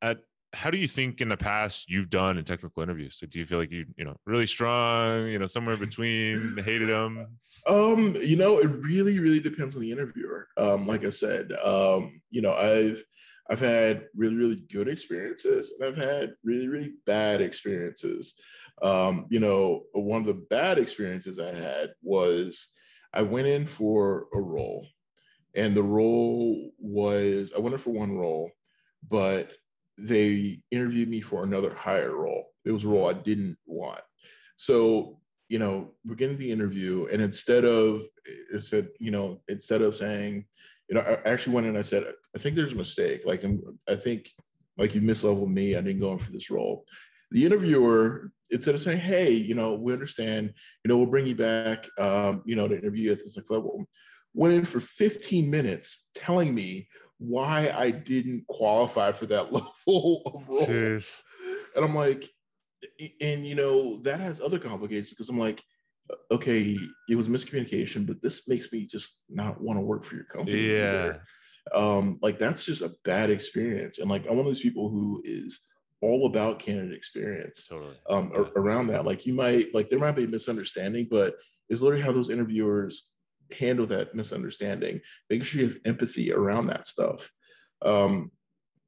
Uh, 0.04 0.16
how 0.54 0.70
do 0.70 0.78
you 0.78 0.88
think 0.88 1.20
in 1.20 1.30
the 1.30 1.38
past 1.38 1.90
you've 1.90 2.10
done 2.12 2.38
in 2.38 2.46
technical 2.46 2.84
interviews? 2.84 3.18
So 3.20 3.25
do 3.25 3.40
you 3.40 3.46
feel 3.46 3.58
like 3.58 3.72
you, 3.72 3.86
you 3.98 4.06
know, 4.06 4.16
really 4.25 4.46
strong, 4.46 5.28
you 5.28 5.40
know, 5.40 5.48
somewhere 5.48 5.78
between, 5.78 6.58
hated 6.63 6.90
them? 6.90 7.40
Um, 7.66 8.16
you 8.18 8.36
know, 8.36 8.60
it 8.60 8.68
really, 8.68 9.20
really 9.20 9.40
depends 9.40 9.75
on 9.75 9.82
the 9.82 9.92
interviewer. 9.92 10.48
Um, 10.58 10.86
like 10.86 11.06
I 11.06 11.10
said, 11.10 11.54
um, 11.63 12.22
you 12.30 12.42
know, 12.42 12.54
I've 12.54 13.04
I've 13.50 13.59
had 13.59 14.07
really, 14.15 14.35
really 14.35 14.63
good 14.71 14.88
experiences 14.88 15.73
and 15.77 15.88
I've 15.88 15.97
had 15.97 16.33
really, 16.43 16.67
really 16.67 16.93
bad 17.05 17.41
experiences. 17.41 18.35
Um, 18.81 19.27
you 19.29 19.39
know, 19.39 19.83
one 19.93 20.21
of 20.21 20.27
the 20.27 20.45
bad 20.50 20.77
experiences 20.77 21.39
I 21.39 21.53
had 21.53 21.91
was 22.01 22.69
I 23.13 23.21
went 23.21 23.47
in 23.47 23.65
for 23.65 24.27
a 24.33 24.41
role, 24.41 24.88
and 25.55 25.75
the 25.75 25.83
role 25.83 26.71
was 26.79 27.53
I 27.55 27.59
went 27.59 27.73
in 27.73 27.79
for 27.79 27.91
one 27.91 28.17
role, 28.17 28.50
but 29.07 29.53
they 29.97 30.62
interviewed 30.71 31.09
me 31.09 31.21
for 31.21 31.43
another 31.43 31.73
higher 31.73 32.15
role. 32.15 32.45
It 32.65 32.71
was 32.71 32.83
a 32.83 32.88
role 32.88 33.09
I 33.09 33.13
didn't 33.13 33.57
want. 33.67 34.01
So, 34.55 35.19
you 35.50 35.59
know, 35.59 35.91
we're 36.03 36.15
getting 36.15 36.38
the 36.38 36.51
interview, 36.51 37.07
and 37.12 37.21
instead 37.21 37.65
of 37.65 38.01
it 38.25 38.63
said, 38.63 38.89
you 39.00 39.12
know, 39.12 39.41
instead 39.47 39.81
of 39.81 39.95
saying, 39.95 40.45
you 40.89 40.95
know, 40.95 41.01
I 41.01 41.29
actually 41.29 41.53
went 41.53 41.67
in 41.67 41.75
and 41.75 41.79
I 41.79 41.83
said, 41.83 42.05
I 42.36 42.40
think 42.40 42.56
there's 42.56 42.74
a 42.74 42.78
mistake. 42.78 43.25
Like, 43.25 43.44
I'm, 43.44 43.62
I 43.88 43.96
think 43.96 44.30
like 44.78 44.96
you 44.96 45.02
misleveled 45.02 45.52
me. 45.52 45.75
I 45.75 45.82
didn't 45.82 46.02
go 46.02 46.13
in 46.13 46.20
for 46.20 46.32
this 46.32 46.50
role. 46.50 46.86
The 47.32 47.46
interviewer, 47.46 48.32
instead 48.50 48.75
of 48.75 48.82
saying, 48.82 49.00
hey, 49.00 49.32
you 49.32 49.56
know, 49.56 49.74
we 49.74 49.94
understand, 49.94 50.54
you 50.84 50.90
know, 50.90 50.98
we'll 50.98 51.08
bring 51.08 51.28
you 51.28 51.36
back, 51.36 51.88
um, 52.00 52.44
you 52.46 52.56
know, 52.56 52.68
to 52.68 52.78
interview 52.78 53.12
at 53.12 53.20
this 53.20 53.38
level, 53.50 53.86
went 54.34 54.54
in 54.54 54.66
for 54.66 54.80
15 54.80 55.50
minutes 55.50 56.10
telling 56.16 56.54
me 56.54 56.88
why 57.18 57.74
I 57.75 57.92
didn't 57.92 58.46
qualify 58.48 59.12
for 59.12 59.25
that 59.28 59.52
level 59.54 60.22
of 60.25 60.48
role. 60.48 60.68
Jeez. 60.68 61.22
And 61.75 61.86
I'm 61.86 61.96
like, 61.96 62.30
and 63.22 63.46
you 63.46 63.56
know, 63.56 63.98
that 64.00 64.20
has 64.20 64.42
other 64.42 64.60
complications 64.60 65.10
because 65.10 65.30
I'm 65.30 65.40
like, 65.40 65.63
okay, 66.32 66.78
it 67.10 67.16
was 67.16 67.30
miscommunication, 67.30 68.06
but 68.06 68.22
this 68.22 68.48
makes 68.48 68.72
me 68.72 68.86
just 68.86 69.22
not 69.30 69.62
want 69.62 69.78
to 69.78 69.82
work 69.82 70.04
for 70.04 70.16
your 70.16 70.25
company. 70.25 70.74
Yeah. 70.74 70.90
Either. 70.90 71.24
Um, 71.74 72.17
like 72.22 72.39
that's 72.39 72.65
just 72.65 72.82
a 72.82 72.93
bad 73.05 73.29
experience. 73.29 74.00
And 74.00 74.10
like 74.10 74.24
I'm 74.24 74.36
one 74.36 74.39
of 74.39 74.46
those 74.46 74.60
people 74.60 74.89
who 74.89 75.22
is 75.24 75.65
all 76.01 76.25
about 76.25 76.60
candidate 76.60 76.93
experience 76.93 77.65
totally. 77.67 77.96
um, 78.10 78.32
yeah. 78.34 78.43
around 78.55 78.88
that. 78.88 79.05
Like 79.05 79.25
you 79.25 79.34
might 79.34 79.74
like 79.74 79.89
there 79.89 80.00
might 80.00 80.15
be 80.15 80.25
a 80.25 80.27
misunderstanding, 80.27 81.08
but 81.10 81.36
it's 81.70 81.82
literally 81.82 82.03
how 82.03 82.12
those 82.12 82.29
interviewers 82.29 83.10
handle 83.58 83.86
that 83.88 84.13
misunderstanding, 84.13 85.00
making 85.29 85.46
sure 85.46 85.62
you 85.62 85.67
have 85.70 85.77
empathy 85.86 86.34
around 86.34 86.67
that 86.67 86.88
stuff. 86.88 87.32
Um, 87.82 88.32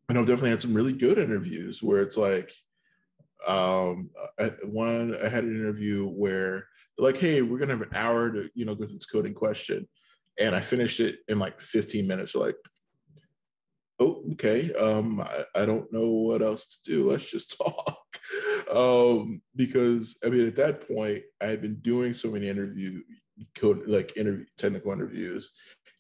and 0.10 0.18
I've 0.18 0.28
definitely 0.28 0.52
had 0.52 0.62
some 0.62 0.74
really 0.74 0.94
good 0.94 1.18
interviews 1.18 1.82
where 1.82 2.02
it's 2.02 2.18
like, 2.18 2.52
um, 3.48 4.10
I, 4.40 4.52
one 4.64 5.16
I 5.24 5.30
had 5.30 5.44
an 5.44 5.56
interview 5.56 6.08
where 6.10 6.68
like, 6.98 7.18
hey, 7.18 7.42
we're 7.42 7.60
gonna 7.60 7.74
have 7.74 7.82
an 7.82 7.96
hour 7.96 8.32
to 8.32 8.50
you 8.56 8.66
know 8.66 8.76
go 8.76 8.86
through 8.86 8.96
this 8.96 9.06
coding 9.06 9.34
question, 9.34 9.88
and 10.40 10.56
I 10.56 10.60
finished 10.60 11.00
it 11.00 11.20
in 11.28 11.40
like 11.40 11.60
15 11.60 12.08
minutes. 12.08 12.34
So 12.34 12.42
like, 12.42 12.56
oh, 14.00 14.24
okay, 14.34 14.74
um, 14.74 15.22
I, 15.22 15.44
I 15.56 15.66
don't 15.66 15.92
know 15.92 16.08
what 16.08 16.42
else 16.42 16.68
to 16.68 16.92
do. 16.92 17.10
Let's 17.10 17.30
just 17.30 17.58
talk. 17.58 17.98
um, 18.74 19.42
because 19.56 20.18
I 20.26 20.30
mean, 20.30 20.48
at 20.48 20.56
that 20.58 20.88
point, 20.88 21.24
I 21.42 21.46
had 21.46 21.62
been 21.62 21.76
doing 21.76 22.14
so 22.14 22.30
many 22.30 22.50
interview 22.50 23.02
code 23.56 23.84
like 23.88 24.16
interview 24.16 24.46
technical 24.58 24.92
interviews 24.94 25.52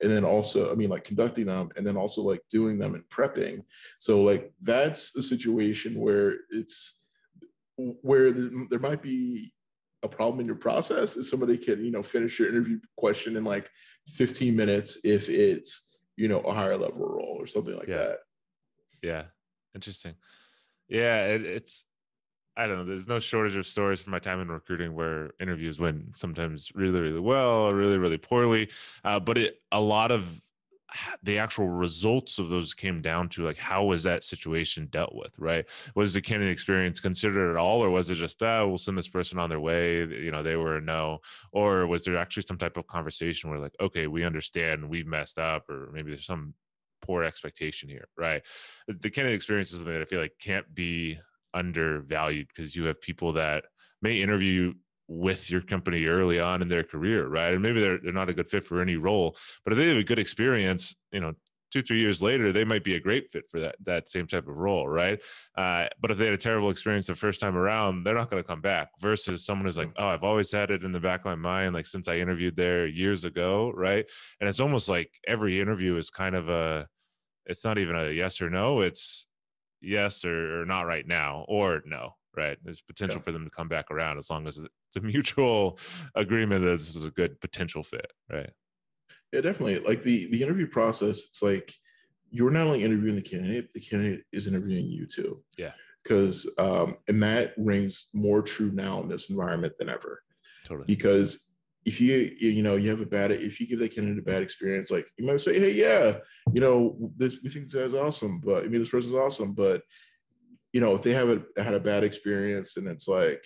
and 0.02 0.12
then 0.12 0.24
also 0.24 0.72
i 0.72 0.76
mean 0.76 0.90
like 0.90 1.04
conducting 1.04 1.46
them 1.46 1.70
and 1.76 1.86
then 1.86 1.98
also 1.98 2.22
like 2.22 2.42
doing 2.50 2.78
them 2.78 2.96
and 2.96 3.04
prepping 3.10 3.62
so 4.00 4.22
like 4.22 4.52
that's 4.62 5.16
a 5.16 5.22
situation 5.22 6.00
where 6.00 6.36
it's 6.50 7.02
where 7.78 8.32
there, 8.32 8.50
there 8.70 8.80
might 8.80 9.02
be 9.02 9.52
a 10.04 10.08
problem 10.08 10.40
in 10.40 10.46
your 10.46 10.56
process 10.56 11.18
if 11.18 11.28
somebody 11.28 11.58
can 11.58 11.84
you 11.84 11.92
know 11.92 12.04
finish 12.04 12.40
your 12.40 12.48
interview 12.48 12.80
question 12.98 13.36
in 13.36 13.44
like 13.44 13.70
15 14.08 14.56
minutes 14.56 15.00
if 15.04 15.30
it's 15.30 15.90
you 16.16 16.28
know 16.28 16.40
a 16.40 16.54
higher 16.54 16.78
level 16.78 17.08
role 17.08 17.38
or 17.40 17.48
something 17.48 17.76
like 17.76 17.88
yeah. 17.88 17.98
that 17.98 18.18
yeah 19.02 19.24
interesting 19.74 20.14
yeah 20.88 21.26
it, 21.26 21.44
it's 21.46 21.86
I 22.58 22.68
don't 22.68 22.78
know. 22.78 22.86
There's 22.86 23.08
no 23.08 23.20
shortage 23.20 23.56
of 23.56 23.68
stories 23.68 24.02
from 24.02 24.12
my 24.12 24.20
time 24.20 24.40
in 24.40 24.48
recruiting 24.48 24.96
where 24.96 25.32
interviews 25.42 25.78
went 25.78 26.16
sometimes 26.16 26.72
really, 26.74 27.02
really 27.02 27.20
well, 27.20 27.52
or 27.52 27.76
really, 27.76 27.98
really 27.98 28.18
poorly. 28.18 28.70
Uh, 29.04 29.20
but 29.20 29.38
it, 29.38 29.62
a 29.74 29.80
lot 29.82 30.12
of 30.12 30.42
the 31.24 31.38
actual 31.38 31.68
results 31.68 32.40
of 32.40 32.50
those 32.50 32.74
came 32.74 33.02
down 33.02 33.30
to 33.30 33.44
like 33.44 33.58
how 33.58 33.84
was 33.86 34.04
that 34.04 34.24
situation 34.24 34.88
dealt 34.92 35.14
with, 35.16 35.34
right? 35.38 35.66
Was 35.96 36.14
the 36.14 36.22
candidate 36.22 36.52
experience 36.52 37.00
considered 37.00 37.52
at 37.52 37.58
all, 37.58 37.84
or 37.84 37.90
was 37.90 38.10
it 38.10 38.16
just 38.16 38.42
oh, 38.44 38.68
we'll 38.68 38.78
send 38.78 38.98
this 38.98 39.08
person 39.08 39.40
on 39.40 39.50
their 39.50 39.60
way? 39.60 40.00
You 40.00 40.32
know, 40.32 40.44
they 40.44 40.56
were 40.56 40.82
no, 40.82 41.20
or 41.52 41.88
was 41.88 42.04
there 42.04 42.18
actually 42.18 42.44
some 42.44 42.58
type 42.58 42.78
of 42.78 42.88
conversation 42.88 43.50
where 43.50 43.60
like, 43.60 43.76
okay, 43.80 44.08
we 44.08 44.24
understand 44.24 44.90
we've 44.90 45.08
messed 45.08 45.40
up, 45.40 45.70
or 45.70 45.90
maybe 45.94 46.12
there's 46.12 46.26
some 46.26 46.54
poor 47.02 47.24
expectation 47.24 47.90
here, 47.90 48.08
right? 48.18 48.42
The 48.88 49.10
candidate 49.10 49.36
experience 49.36 49.72
is 49.72 49.80
something 49.80 49.94
that 49.94 50.02
I 50.02 50.06
feel 50.06 50.22
like 50.22 50.34
can't 50.40 50.74
be 50.74 51.20
undervalued 51.54 52.48
because 52.48 52.76
you 52.76 52.86
have 52.86 53.00
people 53.02 53.34
that 53.34 53.66
may 54.02 54.22
interview 54.22 54.74
with 55.08 55.50
your 55.50 55.62
company 55.62 56.06
early 56.06 56.40
on 56.40 56.62
in 56.62 56.68
their 56.68 56.84
career, 56.84 57.28
right? 57.28 57.54
And 57.54 57.62
maybe 57.62 57.82
they're 57.82 58.00
they're 58.00 58.14
not 58.14 58.30
a 58.30 58.34
good 58.34 58.50
fit 58.50 58.66
for 58.66 58.82
any 58.82 58.96
role, 58.96 59.36
but 59.64 59.74
if 59.74 59.78
they 59.78 59.88
have 59.90 59.98
a 59.98 60.04
good 60.04 60.20
experience, 60.20 60.96
you 61.12 61.20
know, 61.20 61.34
two 61.72 61.82
three 61.82 62.00
years 62.00 62.22
later, 62.22 62.52
they 62.52 62.64
might 62.64 62.84
be 62.84 62.96
a 62.96 63.00
great 63.00 63.32
fit 63.32 63.44
for 63.50 63.60
that 63.60 63.76
that 63.86 64.10
same 64.10 64.28
type 64.28 64.48
of 64.48 64.56
role, 64.56 64.88
right? 64.88 65.22
Uh, 65.58 65.88
but 66.02 66.12
if 66.12 66.18
they 66.18 66.26
had 66.26 66.34
a 66.34 66.38
terrible 66.38 66.70
experience 66.70 67.08
the 67.08 67.16
first 67.16 67.40
time 67.40 67.58
around, 67.58 68.04
they're 68.04 68.16
not 68.16 68.30
going 68.30 68.42
to 68.42 68.48
come 68.48 68.62
back. 68.62 68.90
Versus 69.00 69.46
someone 69.46 69.66
who's 69.66 69.78
like, 69.78 69.90
mm. 69.90 69.96
oh, 69.98 70.08
I've 70.08 70.24
always 70.24 70.52
had 70.52 70.72
it 70.72 70.84
in 70.84 70.92
the 70.92 71.00
back 71.00 71.22
of 71.22 71.26
my 71.26 71.36
mind, 71.36 71.74
like 71.74 71.86
since 71.86 72.08
I 72.08 72.16
interviewed 72.16 72.56
there 72.56 72.88
years 72.88 73.26
ago, 73.26 73.72
right? 73.76 74.06
And 74.40 74.50
it's 74.50 74.60
almost 74.60 74.90
like 74.90 75.12
every 75.28 75.62
interview 75.62 75.98
is 75.98 76.10
kind 76.10 76.36
of 76.36 76.50
a, 76.50 76.88
it's 77.46 77.64
not 77.64 77.78
even 77.78 77.96
a 77.96 78.10
yes 78.10 78.42
or 78.42 78.50
no. 78.50 78.82
It's 78.82 79.28
yes 79.82 80.26
or, 80.26 80.62
or 80.62 80.66
not 80.66 80.84
right 80.84 81.08
now 81.08 81.46
or 81.48 81.82
no 81.86 82.16
right 82.36 82.58
there's 82.64 82.82
potential 82.82 83.18
yeah. 83.18 83.22
for 83.22 83.32
them 83.32 83.44
to 83.44 83.50
come 83.50 83.68
back 83.68 83.92
around 83.92 84.18
as 84.18 84.30
long 84.30 84.48
as 84.48 84.60
it's 84.96 85.04
a 85.04 85.06
mutual 85.06 85.80
agreement 86.16 86.64
that 86.64 86.78
this 86.78 86.96
is 86.96 87.06
a 87.06 87.12
good 87.12 87.40
potential 87.42 87.84
fit 87.84 88.12
right? 88.32 88.50
Yeah 89.34 89.42
definitely. 89.42 89.80
Like 89.80 90.02
the 90.02 90.30
the 90.32 90.42
interview 90.42 90.68
process 90.68 91.20
it's 91.20 91.42
like 91.42 91.74
you're 92.30 92.52
not 92.52 92.68
only 92.68 92.84
interviewing 92.84 93.16
the 93.16 93.22
candidate 93.22 93.74
the 93.74 93.80
candidate 93.80 94.24
is 94.32 94.48
interviewing 94.48 94.86
you 94.86 95.06
too. 95.06 95.44
Yeah. 95.58 95.72
Because 96.04 96.50
um 96.58 96.98
and 97.08 97.22
that 97.24 97.54
rings 97.58 98.10
more 98.14 98.42
true 98.42 98.72
now 98.72 99.02
in 99.02 99.10
this 99.10 99.30
environment 99.30 99.74
than 99.78 99.90
ever. 99.90 100.22
Totally. 100.66 100.86
Because 100.88 101.52
if 101.86 102.02
you 102.02 102.36
you 102.40 102.64
know 102.64 102.76
you 102.76 102.90
have 102.90 103.02
a 103.02 103.06
bad 103.06 103.32
if 103.32 103.60
you 103.60 103.68
give 103.68 103.80
that 103.80 103.94
candidate 103.94 104.20
a 104.20 104.26
bad 104.26 104.42
experience 104.42 104.90
like 104.90 105.06
you 105.18 105.28
might 105.28 105.40
say 105.40 105.60
hey 105.60 105.72
yeah 105.72 106.18
you 106.52 106.60
know 106.60 106.98
this 107.16 107.38
we 107.44 107.50
think 107.50 107.66
this 107.66 107.76
guy's 107.76 107.94
awesome 107.94 108.42
but 108.44 108.64
i 108.64 108.68
mean 108.68 108.82
this 108.82 108.90
person's 108.90 109.14
awesome 109.14 109.54
but 109.54 109.84
you 110.74 110.82
know 110.82 110.96
if 110.96 111.04
they 111.04 111.14
have 111.14 111.30
a, 111.30 111.62
had 111.62 111.76
a 111.76 111.80
bad 111.80 112.04
experience 112.04 112.78
and 112.78 112.88
it's 112.88 113.08
like 113.08 113.46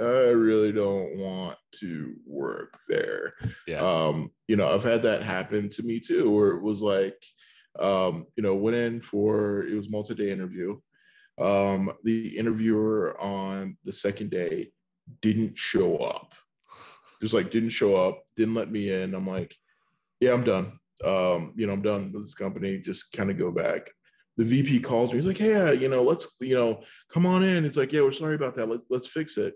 i 0.00 0.28
really 0.30 0.72
don't 0.72 1.16
want 1.16 1.56
to 1.72 2.14
work 2.26 2.78
there 2.88 3.32
yeah 3.66 3.78
um 3.78 4.30
you 4.48 4.56
know 4.56 4.72
i've 4.72 4.84
had 4.84 5.02
that 5.02 5.22
happen 5.22 5.68
to 5.68 5.82
me 5.82 5.98
too 5.98 6.30
where 6.30 6.50
it 6.50 6.62
was 6.62 6.82
like 6.82 7.16
um 7.78 8.26
you 8.36 8.42
know 8.42 8.54
went 8.54 8.76
in 8.76 9.00
for 9.00 9.64
it 9.64 9.74
was 9.74 9.90
multi-day 9.90 10.30
interview 10.30 10.78
um 11.38 11.92
the 12.04 12.36
interviewer 12.36 13.18
on 13.20 13.76
the 13.84 13.92
second 13.92 14.30
day 14.30 14.70
didn't 15.20 15.56
show 15.56 15.96
up 15.98 16.34
just 17.20 17.34
like 17.34 17.50
didn't 17.50 17.70
show 17.70 17.94
up, 17.94 18.24
didn't 18.36 18.54
let 18.54 18.70
me 18.70 18.90
in. 18.90 19.14
I'm 19.14 19.26
like, 19.26 19.54
yeah, 20.20 20.32
I'm 20.32 20.44
done. 20.44 20.78
Um, 21.04 21.52
you 21.56 21.66
know, 21.66 21.72
I'm 21.72 21.82
done 21.82 22.12
with 22.12 22.24
this 22.24 22.34
company. 22.34 22.78
Just 22.78 23.12
kind 23.12 23.30
of 23.30 23.38
go 23.38 23.50
back. 23.50 23.90
The 24.36 24.44
VP 24.44 24.80
calls 24.80 25.10
me. 25.10 25.18
He's 25.18 25.26
like, 25.26 25.38
hey, 25.38 25.74
you 25.74 25.88
know, 25.88 26.02
let's, 26.02 26.36
you 26.40 26.54
know, 26.54 26.82
come 27.10 27.24
on 27.24 27.42
in. 27.42 27.64
It's 27.64 27.76
like, 27.76 27.92
yeah, 27.92 28.02
we're 28.02 28.12
sorry 28.12 28.34
about 28.34 28.54
that. 28.56 28.68
Let's 28.68 28.82
let's 28.90 29.06
fix 29.06 29.38
it. 29.38 29.54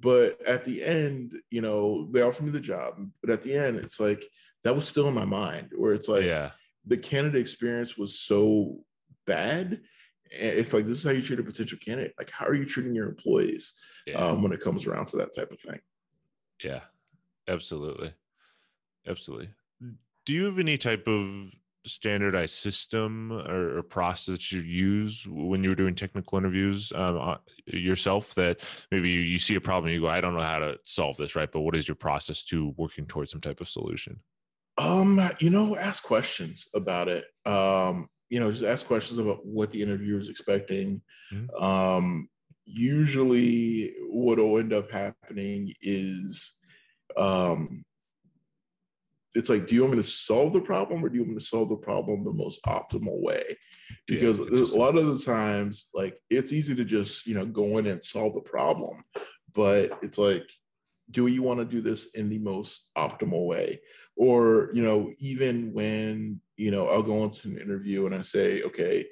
But 0.00 0.40
at 0.46 0.64
the 0.64 0.82
end, 0.84 1.34
you 1.50 1.60
know, 1.60 2.08
they 2.12 2.22
offered 2.22 2.44
me 2.44 2.50
the 2.50 2.60
job. 2.60 2.94
But 3.20 3.30
at 3.30 3.42
the 3.42 3.54
end, 3.54 3.76
it's 3.76 3.98
like 3.98 4.24
that 4.64 4.76
was 4.76 4.86
still 4.86 5.08
in 5.08 5.14
my 5.14 5.24
mind, 5.24 5.72
where 5.76 5.92
it's 5.92 6.08
like, 6.08 6.24
yeah, 6.24 6.50
the 6.86 6.96
candidate 6.96 7.40
experience 7.40 7.98
was 7.98 8.20
so 8.20 8.78
bad. 9.26 9.80
It's 10.30 10.72
like 10.72 10.84
this 10.84 10.98
is 10.98 11.04
how 11.04 11.10
you 11.10 11.22
treat 11.22 11.40
a 11.40 11.44
potential 11.44 11.78
candidate. 11.84 12.14
Like, 12.18 12.30
how 12.30 12.46
are 12.46 12.54
you 12.54 12.64
treating 12.64 12.94
your 12.94 13.08
employees 13.08 13.74
yeah. 14.06 14.16
um, 14.16 14.42
when 14.42 14.52
it 14.52 14.60
comes 14.60 14.86
around 14.86 15.06
to 15.06 15.16
that 15.16 15.34
type 15.34 15.50
of 15.50 15.58
thing? 15.58 15.80
Yeah, 16.62 16.80
Absolutely. 17.48 18.12
Absolutely. 19.06 19.48
Do 20.26 20.34
you 20.34 20.44
have 20.44 20.58
any 20.58 20.76
type 20.76 21.08
of 21.08 21.50
standardized 21.86 22.54
system 22.54 23.32
or, 23.32 23.78
or 23.78 23.82
process 23.82 24.52
you 24.52 24.60
use 24.60 25.26
when 25.28 25.64
you're 25.64 25.74
doing 25.74 25.94
technical 25.94 26.36
interviews 26.36 26.92
um, 26.94 27.18
uh, 27.18 27.36
yourself 27.66 28.34
that 28.34 28.58
maybe 28.90 29.08
you, 29.08 29.20
you 29.20 29.38
see 29.38 29.54
a 29.54 29.60
problem 29.60 29.92
you 29.92 30.00
go 30.00 30.08
i 30.08 30.20
don't 30.20 30.34
know 30.34 30.42
how 30.42 30.58
to 30.58 30.76
solve 30.84 31.16
this 31.16 31.36
right? 31.38 31.50
But 31.52 31.60
what 31.60 31.76
is 31.76 31.86
your 31.86 31.94
process 31.94 32.42
to 32.44 32.74
working 32.76 33.06
towards 33.06 33.30
some 33.30 33.40
type 33.40 33.60
of 33.60 33.68
solution? 33.68 34.20
Um 34.76 35.20
you 35.40 35.50
know 35.50 35.76
ask 35.76 36.04
questions 36.04 36.68
about 36.74 37.08
it. 37.08 37.24
Um 37.46 38.08
you 38.28 38.40
know 38.40 38.50
just 38.50 38.64
ask 38.64 38.86
questions 38.86 39.18
about 39.18 39.46
what 39.46 39.70
the 39.70 39.82
interviewer 39.82 40.18
is 40.18 40.28
expecting. 40.28 41.00
Mm-hmm. 41.32 41.62
um 41.62 42.28
usually 42.70 43.94
what 44.10 44.38
will 44.38 44.58
end 44.58 44.72
up 44.74 44.90
happening 44.90 45.72
is 45.80 46.60
um, 47.16 47.82
it's 49.38 49.48
like, 49.48 49.68
do 49.68 49.76
you 49.76 49.82
want 49.82 49.94
me 49.94 50.02
to 50.02 50.08
solve 50.08 50.52
the 50.52 50.60
problem 50.60 51.04
or 51.04 51.08
do 51.08 51.14
you 51.14 51.22
want 51.22 51.34
me 51.34 51.38
to 51.38 51.44
solve 51.44 51.68
the 51.68 51.76
problem 51.76 52.24
the 52.24 52.32
most 52.32 52.60
optimal 52.64 53.22
way? 53.22 53.56
Because 54.08 54.40
yeah, 54.40 54.46
a 54.46 54.76
lot 54.76 54.96
of 54.96 55.06
the 55.06 55.24
times, 55.24 55.90
like 55.94 56.20
it's 56.28 56.52
easy 56.52 56.74
to 56.74 56.84
just, 56.84 57.24
you 57.24 57.34
know, 57.34 57.46
go 57.46 57.78
in 57.78 57.86
and 57.86 58.02
solve 58.02 58.34
the 58.34 58.40
problem. 58.40 59.00
But 59.54 59.96
it's 60.02 60.18
like, 60.18 60.50
do 61.12 61.28
you 61.28 61.44
want 61.44 61.60
to 61.60 61.64
do 61.64 61.80
this 61.80 62.08
in 62.16 62.28
the 62.28 62.38
most 62.38 62.90
optimal 62.98 63.46
way? 63.46 63.80
Or, 64.16 64.70
you 64.72 64.82
know, 64.82 65.12
even 65.18 65.72
when, 65.72 66.40
you 66.56 66.72
know, 66.72 66.88
I'll 66.88 67.04
go 67.04 67.22
into 67.22 67.46
an 67.46 67.58
interview 67.58 68.06
and 68.06 68.16
I 68.16 68.22
say, 68.22 68.62
okay, 68.64 69.06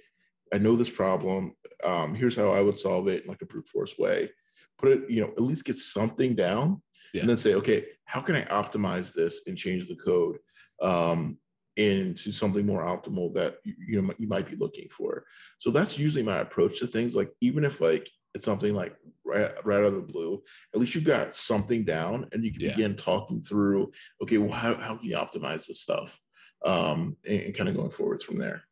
I 0.53 0.59
know 0.59 0.75
this 0.75 0.91
problem. 0.91 1.55
Um, 1.85 2.17
here's 2.17 2.37
how 2.37 2.51
I 2.51 2.63
would 2.63 2.81
solve 2.81 3.07
it 3.07 3.23
in 3.23 3.29
like 3.29 3.43
a 3.43 3.47
brute 3.47 3.69
force 3.69 3.97
way. 3.97 4.29
Put 4.77 4.91
it, 4.91 5.09
you 5.09 5.21
know, 5.21 5.29
at 5.29 5.41
least 5.41 5.65
get 5.65 5.77
something 5.77 6.35
down 6.35 6.83
yeah. 7.13 7.21
and 7.21 7.31
then 7.31 7.37
say, 7.37 7.55
okay, 7.55 7.85
how 8.05 8.21
can 8.21 8.37
I 8.37 8.45
optimize 8.45 9.13
this 9.13 9.43
and 9.47 9.57
change 9.57 9.89
the 9.89 9.97
code 9.97 10.39
um, 10.83 11.39
into 11.77 12.33
something 12.33 12.65
more 12.65 12.83
optimal 12.83 13.33
that 13.35 13.59
you, 13.65 13.75
you 13.87 14.03
know 14.03 14.13
you 14.19 14.29
might 14.29 14.49
be 14.49 14.57
looking 14.57 14.89
for. 14.89 15.25
So 15.59 15.71
that's 15.71 15.99
usually 15.99 16.23
my 16.23 16.39
approach 16.39 16.81
to 16.81 16.87
things. 16.87 17.15
Like 17.15 17.31
even 17.41 17.65
if 17.65 17.81
like 17.81 18.09
it's 18.35 18.45
something 18.45 18.75
like 18.75 18.95
right, 19.25 19.53
right 19.65 19.79
out 19.79 19.85
of 19.85 19.97
the 19.97 20.13
blue, 20.13 20.43
at 20.75 20.81
least 20.81 20.95
you've 20.95 21.05
got 21.05 21.35
something 21.35 21.85
down 21.85 22.29
and 22.33 22.45
you 22.45 22.53
can 22.53 22.63
yeah. 22.63 22.71
begin 22.71 22.95
talking 22.97 23.43
through, 23.43 23.93
okay, 24.23 24.39
well, 24.39 24.53
how, 24.53 24.75
how 24.75 24.97
can 24.97 25.09
you 25.09 25.17
optimize 25.17 25.67
this 25.67 25.81
stuff? 25.81 26.19
Um, 26.65 27.17
and, 27.27 27.41
and 27.41 27.55
kind 27.55 27.69
of 27.69 27.77
going 27.77 27.91
forwards 27.91 28.23
from 28.23 28.39
there. 28.39 28.63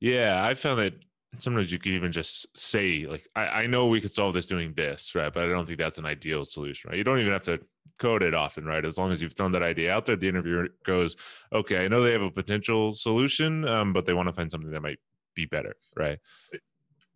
Yeah, 0.00 0.44
I 0.44 0.54
found 0.54 0.78
that 0.80 0.94
sometimes 1.38 1.72
you 1.72 1.78
can 1.78 1.92
even 1.92 2.12
just 2.12 2.46
say, 2.56 3.06
like, 3.08 3.26
I, 3.34 3.46
I 3.46 3.66
know 3.66 3.86
we 3.86 4.00
could 4.00 4.12
solve 4.12 4.34
this 4.34 4.46
doing 4.46 4.74
this, 4.74 5.14
right? 5.14 5.32
But 5.32 5.44
I 5.44 5.48
don't 5.48 5.66
think 5.66 5.78
that's 5.78 5.98
an 5.98 6.06
ideal 6.06 6.44
solution, 6.44 6.90
right? 6.90 6.98
You 6.98 7.04
don't 7.04 7.18
even 7.18 7.32
have 7.32 7.44
to 7.44 7.60
code 7.98 8.22
it 8.22 8.34
often, 8.34 8.64
right? 8.64 8.84
As 8.84 8.98
long 8.98 9.12
as 9.12 9.22
you've 9.22 9.34
thrown 9.34 9.52
that 9.52 9.62
idea 9.62 9.92
out 9.92 10.06
there, 10.06 10.16
the 10.16 10.28
interviewer 10.28 10.68
goes, 10.84 11.16
okay, 11.52 11.84
I 11.84 11.88
know 11.88 12.02
they 12.02 12.12
have 12.12 12.22
a 12.22 12.30
potential 12.30 12.92
solution, 12.94 13.66
um, 13.66 13.92
but 13.92 14.06
they 14.06 14.12
want 14.12 14.28
to 14.28 14.34
find 14.34 14.50
something 14.50 14.70
that 14.70 14.82
might 14.82 14.98
be 15.34 15.46
better, 15.46 15.74
right? 15.96 16.18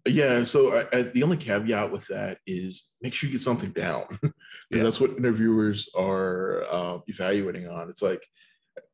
Yeah. 0.07 0.45
So 0.45 0.77
I, 0.77 0.97
I, 0.97 1.03
the 1.03 1.23
only 1.23 1.37
caveat 1.37 1.91
with 1.91 2.07
that 2.09 2.39
is 2.47 2.93
make 3.03 3.13
sure 3.13 3.29
you 3.29 3.35
get 3.35 3.43
something 3.43 3.71
down 3.73 4.05
because 4.11 4.33
yeah. 4.71 4.83
that's 4.83 5.01
what 5.01 5.11
interviewers 5.11 5.89
are 5.97 6.65
uh, 6.71 6.99
evaluating 7.09 7.69
on. 7.69 7.89
It's 7.89 8.03
like, 8.03 8.25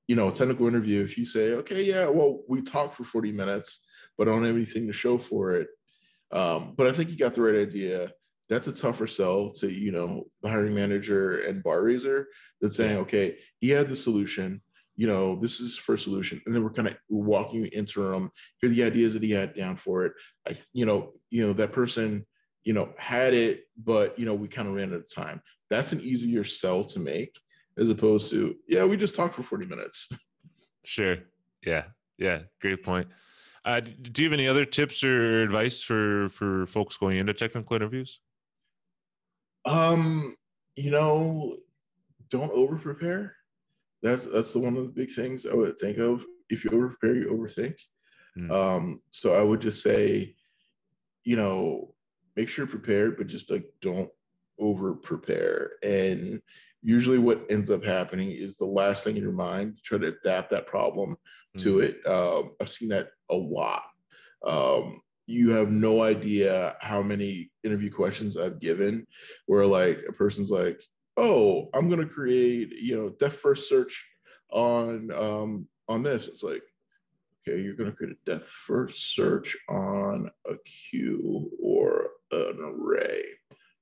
you 0.08 0.16
know, 0.16 0.28
a 0.28 0.32
technical 0.32 0.66
interview. 0.66 1.02
If 1.02 1.18
you 1.18 1.24
say, 1.24 1.52
okay, 1.52 1.84
yeah, 1.84 2.08
well, 2.08 2.40
we 2.48 2.62
talked 2.62 2.94
for 2.94 3.04
40 3.04 3.32
minutes, 3.32 3.86
but 4.18 4.28
I 4.28 4.32
don't 4.32 4.44
have 4.44 4.56
anything 4.56 4.86
to 4.86 4.92
show 4.92 5.18
for 5.18 5.56
it. 5.56 5.68
Um, 6.32 6.74
but 6.76 6.86
I 6.86 6.92
think 6.92 7.10
you 7.10 7.16
got 7.16 7.34
the 7.34 7.42
right 7.42 7.56
idea. 7.56 8.10
That's 8.48 8.66
a 8.66 8.72
tougher 8.72 9.06
sell 9.06 9.50
to, 9.54 9.70
you 9.70 9.92
know, 9.92 10.24
the 10.42 10.48
hiring 10.48 10.74
manager 10.74 11.42
and 11.42 11.62
bar 11.62 11.84
raiser 11.84 12.28
that's 12.60 12.76
saying, 12.76 12.98
okay, 12.98 13.38
he 13.60 13.70
had 13.70 13.88
the 13.88 13.96
solution 13.96 14.60
you 14.94 15.06
know, 15.06 15.36
this 15.36 15.60
is 15.60 15.76
for 15.76 15.94
a 15.94 15.98
solution. 15.98 16.40
And 16.44 16.54
then 16.54 16.62
we're 16.62 16.72
kind 16.72 16.88
of 16.88 16.96
walking 17.08 17.66
interim. 17.66 18.30
Here 18.60 18.70
are 18.70 18.74
the 18.74 18.84
ideas 18.84 19.14
that 19.14 19.22
he 19.22 19.30
had 19.30 19.54
down 19.54 19.76
for 19.76 20.04
it. 20.04 20.12
I, 20.46 20.54
you 20.72 20.84
know, 20.84 21.12
you 21.30 21.46
know, 21.46 21.52
that 21.54 21.72
person, 21.72 22.26
you 22.64 22.74
know, 22.74 22.92
had 22.98 23.34
it, 23.34 23.64
but 23.82 24.18
you 24.18 24.26
know, 24.26 24.34
we 24.34 24.48
kind 24.48 24.68
of 24.68 24.74
ran 24.74 24.90
out 24.90 25.00
of 25.00 25.12
time. 25.12 25.40
That's 25.70 25.92
an 25.92 26.00
easier 26.00 26.44
sell 26.44 26.84
to 26.84 27.00
make 27.00 27.38
as 27.78 27.88
opposed 27.88 28.30
to, 28.30 28.54
yeah, 28.68 28.84
we 28.84 28.96
just 28.96 29.16
talked 29.16 29.34
for 29.34 29.42
40 29.42 29.66
minutes. 29.66 30.10
Sure. 30.84 31.18
Yeah. 31.64 31.84
Yeah. 32.18 32.40
Great 32.60 32.82
point. 32.82 33.06
Uh, 33.64 33.80
do 33.80 34.22
you 34.22 34.28
have 34.28 34.32
any 34.32 34.48
other 34.48 34.64
tips 34.64 35.04
or 35.04 35.42
advice 35.42 35.82
for 35.82 36.28
for 36.30 36.66
folks 36.66 36.96
going 36.96 37.18
into 37.18 37.32
technical 37.32 37.76
interviews? 37.76 38.20
Um, 39.64 40.34
you 40.74 40.90
know, 40.90 41.58
don't 42.28 42.50
over 42.52 42.76
prepare 42.76 43.36
that's 44.02 44.26
that's 44.26 44.52
the 44.52 44.58
one 44.58 44.76
of 44.76 44.82
the 44.82 44.90
big 44.90 45.10
things 45.10 45.46
I 45.46 45.54
would 45.54 45.78
think 45.78 45.98
of. 45.98 46.24
If 46.50 46.64
you 46.64 46.70
over 46.72 46.88
prepare, 46.88 47.16
you 47.16 47.28
overthink. 47.28 47.76
Mm. 48.36 48.50
Um, 48.50 49.02
so 49.10 49.34
I 49.34 49.42
would 49.42 49.60
just 49.60 49.82
say, 49.82 50.34
you 51.24 51.36
know, 51.36 51.94
make 52.36 52.48
sure 52.48 52.64
you're 52.64 52.70
prepared, 52.70 53.16
but 53.16 53.28
just 53.28 53.50
like 53.50 53.64
don't 53.80 54.10
over 54.58 54.94
prepare. 54.94 55.72
And 55.82 56.42
usually 56.82 57.18
what 57.18 57.44
ends 57.48 57.70
up 57.70 57.84
happening 57.84 58.30
is 58.30 58.56
the 58.56 58.64
last 58.64 59.04
thing 59.04 59.16
in 59.16 59.22
your 59.22 59.32
mind, 59.32 59.78
try 59.84 59.98
to 59.98 60.08
adapt 60.08 60.50
that 60.50 60.66
problem 60.66 61.16
mm. 61.56 61.62
to 61.62 61.78
hmm. 61.78 61.82
it. 61.84 62.06
Um, 62.06 62.52
I've 62.60 62.70
seen 62.70 62.88
that 62.88 63.10
a 63.30 63.36
lot. 63.36 63.84
Um, 64.44 65.00
you 65.26 65.50
have 65.52 65.70
no 65.70 66.02
idea 66.02 66.76
how 66.80 67.02
many 67.02 67.50
interview 67.62 67.90
questions 67.90 68.36
I've 68.36 68.60
given 68.60 69.06
where 69.46 69.64
like 69.64 70.02
a 70.08 70.12
person's 70.12 70.50
like, 70.50 70.82
oh, 71.16 71.68
I'm 71.74 71.88
gonna 71.88 72.06
create, 72.06 72.72
you 72.72 72.96
know, 72.96 73.10
depth 73.10 73.36
first 73.36 73.68
search 73.68 74.04
on 74.50 75.10
um, 75.12 75.68
on 75.88 76.02
this. 76.02 76.26
It's 76.26 76.42
like, 76.42 76.62
okay, 77.48 77.60
you're 77.60 77.74
gonna 77.74 77.92
create 77.92 78.14
a 78.14 78.30
depth 78.30 78.48
first 78.48 79.14
search 79.14 79.56
on 79.68 80.30
a 80.46 80.56
queue 80.64 81.50
or 81.62 82.10
an 82.32 82.58
array. 82.60 83.01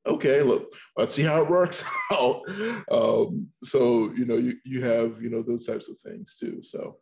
Okay, 0.06 0.42
look, 0.42 0.72
let's 0.96 1.14
see 1.14 1.22
how 1.22 1.42
it 1.42 1.50
works 1.50 1.84
out. 2.12 2.42
Um, 2.90 3.48
so 3.62 4.12
you 4.14 4.24
know, 4.24 4.36
you 4.36 4.54
you 4.64 4.82
have 4.82 5.20
you 5.22 5.30
know 5.30 5.42
those 5.42 5.66
types 5.66 5.88
of 5.88 5.98
things 5.98 6.36
too. 6.36 6.62
So 6.62 6.96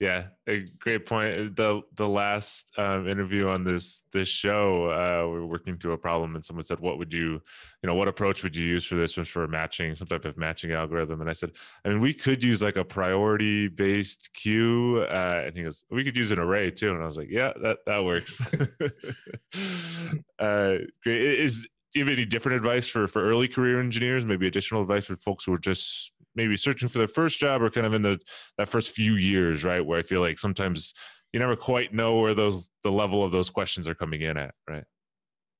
yeah, 0.00 0.26
a 0.46 0.64
great 0.78 1.06
point. 1.06 1.56
The 1.56 1.82
the 1.96 2.08
last 2.08 2.70
um, 2.78 3.08
interview 3.08 3.48
on 3.48 3.64
this 3.64 4.02
this 4.12 4.28
show, 4.28 4.84
uh, 4.90 5.26
we 5.26 5.40
were 5.40 5.46
working 5.46 5.76
through 5.76 5.92
a 5.92 5.98
problem, 5.98 6.36
and 6.36 6.44
someone 6.44 6.62
said, 6.62 6.78
"What 6.78 6.98
would 6.98 7.12
you, 7.12 7.42
you 7.82 7.86
know, 7.86 7.96
what 7.96 8.06
approach 8.06 8.44
would 8.44 8.54
you 8.54 8.64
use 8.64 8.84
for 8.84 8.94
this?" 8.94 9.16
Was 9.16 9.28
for 9.28 9.48
matching 9.48 9.96
some 9.96 10.06
type 10.06 10.24
of 10.24 10.36
matching 10.36 10.70
algorithm, 10.70 11.20
and 11.20 11.28
I 11.28 11.32
said, 11.32 11.50
"I 11.84 11.88
mean, 11.88 12.00
we 12.00 12.14
could 12.14 12.44
use 12.44 12.62
like 12.62 12.76
a 12.76 12.84
priority 12.84 13.66
based 13.66 14.32
queue," 14.34 15.04
uh, 15.10 15.42
and 15.46 15.56
he 15.56 15.64
goes, 15.64 15.84
"We 15.90 16.04
could 16.04 16.16
use 16.16 16.30
an 16.30 16.38
array 16.38 16.70
too," 16.70 16.92
and 16.92 17.02
I 17.02 17.06
was 17.06 17.16
like, 17.16 17.30
"Yeah, 17.30 17.52
that 17.60 17.78
that 17.86 18.04
works." 18.04 18.40
uh, 20.38 20.78
great. 21.02 21.40
Is 21.40 21.66
have 21.98 22.08
any 22.08 22.24
different 22.24 22.56
advice 22.56 22.88
for 22.88 23.06
for 23.08 23.22
early 23.22 23.48
career 23.48 23.80
engineers? 23.80 24.24
Maybe 24.24 24.46
additional 24.46 24.82
advice 24.82 25.06
for 25.06 25.16
folks 25.16 25.44
who 25.44 25.52
are 25.54 25.58
just 25.58 26.12
maybe 26.34 26.56
searching 26.56 26.88
for 26.88 26.98
their 26.98 27.08
first 27.08 27.38
job 27.38 27.62
or 27.62 27.70
kind 27.70 27.86
of 27.86 27.94
in 27.94 28.02
the 28.02 28.18
that 28.58 28.68
first 28.68 28.92
few 28.92 29.14
years, 29.14 29.64
right? 29.64 29.84
Where 29.84 29.98
I 29.98 30.02
feel 30.02 30.20
like 30.20 30.38
sometimes 30.38 30.94
you 31.32 31.40
never 31.40 31.56
quite 31.56 31.92
know 31.92 32.20
where 32.20 32.34
those 32.34 32.70
the 32.82 32.92
level 32.92 33.22
of 33.22 33.32
those 33.32 33.50
questions 33.50 33.88
are 33.88 33.94
coming 33.94 34.22
in 34.22 34.36
at, 34.36 34.54
right? 34.68 34.84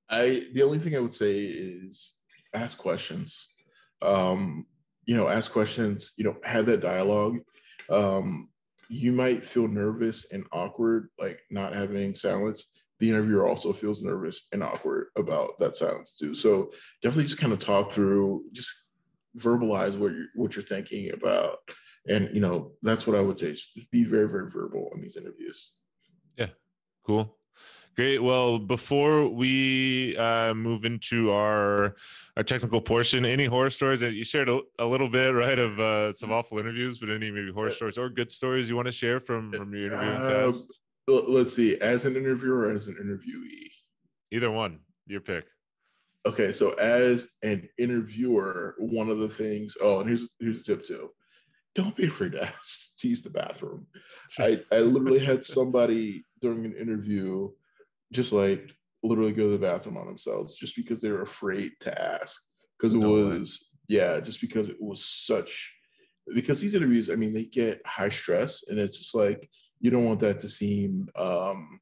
I 0.09 0.47
the 0.53 0.63
only 0.63 0.79
thing 0.79 0.97
I 0.97 1.01
would 1.01 1.13
say 1.13 1.45
is 1.45 2.17
ask 2.55 2.79
questions. 2.79 3.49
Um, 4.01 4.67
you 5.07 5.17
know, 5.17 5.29
ask 5.29 5.53
questions. 5.53 6.13
You 6.17 6.25
know, 6.25 6.37
have 6.45 6.67
that 6.67 6.81
dialogue. 6.81 7.39
Um, 7.91 8.49
you 8.89 9.13
might 9.13 9.45
feel 9.45 9.69
nervous 9.69 10.27
and 10.33 10.45
awkward, 10.53 11.09
like 11.19 11.41
not 11.51 11.75
having 11.75 12.15
silence. 12.15 12.73
The 13.01 13.11
interviewer 13.11 13.47
also 13.47 13.73
feels 13.73 14.03
nervous 14.03 14.49
and 14.53 14.63
awkward 14.63 15.07
about 15.17 15.59
that 15.61 15.77
silence 15.77 16.17
too. 16.17 16.35
So 16.35 16.71
definitely 17.03 17.25
just 17.25 17.39
kind 17.39 17.53
of 17.53 17.59
talk 17.59 17.93
through, 17.93 18.45
just 18.53 18.71
verbalize 19.37 19.97
what 19.97 20.13
you're 20.13 20.27
what 20.35 20.57
you're 20.57 20.65
thinking 20.65 21.13
about. 21.13 21.59
And 22.09 22.29
you 22.33 22.41
know 22.41 22.73
that's 22.83 23.07
what 23.07 23.17
i 23.17 23.21
would 23.21 23.39
say 23.39 23.53
just 23.53 23.79
be 23.91 24.05
very 24.05 24.29
very 24.29 24.51
verbal 24.51 24.91
in 24.95 25.01
these 25.01 25.17
interviews. 25.17 25.75
Yeah 26.37 26.49
cool. 27.09 27.35
Great. 27.97 28.23
Well 28.23 28.61
before 28.61 29.29
we 29.29 30.17
uh, 30.17 30.55
move 30.55 30.85
into 30.85 31.33
our 31.33 31.97
our 32.37 32.45
technical 32.45 32.81
portion 32.81 33.25
any 33.25 33.47
horror 33.47 33.71
stories 33.71 33.99
that 34.01 34.13
you 34.13 34.23
shared 34.23 34.49
a, 34.49 34.61
a, 34.79 34.87
little 34.87 35.09
bit 35.09 35.31
right 35.31 35.59
of 35.59 35.81
uh, 35.81 36.13
some 36.13 36.31
awful 36.31 36.61
interviews 36.61 36.99
but 36.99 37.11
any 37.11 37.29
maybe 37.31 37.51
horror 37.51 37.73
stories 37.73 37.99
or 37.99 38.09
good 38.09 38.31
stories 38.31 38.69
you 38.69 38.77
want 38.77 38.87
to 38.87 38.93
share 38.93 39.19
from 39.19 39.51
from 39.53 39.75
your 39.75 39.87
interview 39.87 40.11
uh, 40.11 40.53
let's 41.09 41.55
see 41.55 41.79
as 41.79 42.07
an 42.07 42.17
interviewer 42.17 42.67
or 42.67 42.71
as 42.71 42.89
an 42.89 42.95
interviewee 42.95 43.71
either 44.31 44.51
one 44.51 44.79
your 45.07 45.21
pick 45.21 45.45
Okay, 46.29 46.53
so 46.53 46.73
as 46.73 47.29
an 47.43 47.69
interviewer, 47.79 48.75
one 48.79 49.09
of 49.09 49.19
the 49.19 49.29
things. 49.29 49.77
Oh, 49.81 50.01
and 50.01 50.09
here's 50.09 50.29
here's 50.39 50.61
a 50.61 50.65
tip 50.65 50.83
too. 50.83 51.11
Don't 51.75 51.97
be 51.97 52.07
afraid 52.07 52.33
to 52.33 52.45
ask 52.45 52.97
to 52.99 53.09
use 53.09 53.23
the 53.23 53.31
bathroom. 53.31 53.87
I 54.39 54.61
I 54.71 54.81
literally 54.81 55.25
had 55.25 55.43
somebody 55.43 56.25
during 56.43 56.67
an 56.67 56.75
interview, 56.75 57.49
just 58.13 58.33
like 58.33 58.73
literally 59.03 59.33
go 59.33 59.45
to 59.45 59.57
the 59.57 59.59
bathroom 59.59 59.97
on 59.97 60.07
themselves, 60.07 60.59
just 60.59 60.77
because 60.77 61.01
they 61.01 61.11
were 61.11 61.23
afraid 61.23 61.73
to 61.81 62.03
ask. 62.03 62.43
Because 62.79 62.93
it 62.93 62.99
no 62.99 63.11
was 63.11 63.71
way. 63.89 63.97
yeah, 63.97 64.21
just 64.21 64.41
because 64.41 64.69
it 64.69 64.77
was 64.81 65.05
such. 65.05 65.75
Because 66.35 66.61
these 66.61 66.75
interviews, 66.75 67.09
I 67.09 67.15
mean, 67.15 67.33
they 67.33 67.45
get 67.45 67.81
high 67.87 68.11
stress, 68.11 68.65
and 68.69 68.79
it's 68.79 68.99
just 68.99 69.15
like 69.15 69.49
you 69.81 69.91
don't 69.91 70.05
want 70.05 70.21
that 70.21 70.41
to 70.41 70.49
seem, 70.49 71.09
um, 71.17 71.81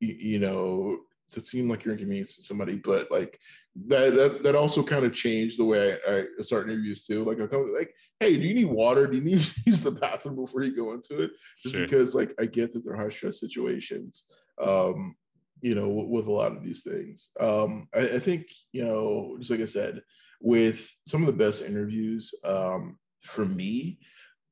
you, 0.00 0.14
you 0.18 0.38
know, 0.38 0.98
to 1.30 1.40
seem 1.40 1.68
like 1.68 1.84
you're 1.84 1.92
inconveniencing 1.92 2.42
somebody, 2.42 2.76
but 2.76 3.10
like 3.10 3.38
that 3.86 4.14
that, 4.14 4.42
that 4.42 4.56
also 4.56 4.82
kind 4.82 5.04
of 5.04 5.12
changed 5.12 5.58
the 5.58 5.64
way 5.64 5.96
I, 6.08 6.24
I 6.38 6.42
start 6.42 6.68
interviews 6.68 7.04
too. 7.04 7.24
Like 7.24 7.40
I 7.40 7.46
come 7.46 7.72
like, 7.74 7.92
hey, 8.18 8.36
do 8.36 8.42
you 8.42 8.54
need 8.54 8.66
water? 8.66 9.06
Do 9.06 9.18
you 9.18 9.24
need 9.24 9.40
to 9.40 9.60
use 9.66 9.82
the 9.82 9.90
bathroom 9.90 10.36
before 10.36 10.62
you 10.62 10.74
go 10.74 10.92
into 10.92 11.22
it? 11.22 11.32
Just 11.62 11.74
sure. 11.74 11.84
because 11.84 12.14
like 12.14 12.32
I 12.40 12.46
get 12.46 12.72
that 12.72 12.84
they're 12.84 12.96
high 12.96 13.10
stress 13.10 13.40
situations. 13.40 14.24
Um, 14.60 15.16
you 15.60 15.74
know, 15.74 15.88
with, 15.88 16.06
with 16.06 16.26
a 16.28 16.32
lot 16.32 16.52
of 16.52 16.62
these 16.62 16.82
things. 16.82 17.30
Um, 17.40 17.88
I, 17.94 18.00
I, 18.00 18.18
think, 18.18 18.46
you 18.72 18.84
know, 18.84 19.36
just 19.38 19.50
like 19.50 19.60
I 19.60 19.64
said, 19.64 20.02
with 20.40 20.88
some 21.06 21.22
of 21.22 21.26
the 21.26 21.32
best 21.32 21.62
interviews 21.62 22.32
um, 22.44 22.96
for 23.22 23.44
me, 23.44 23.98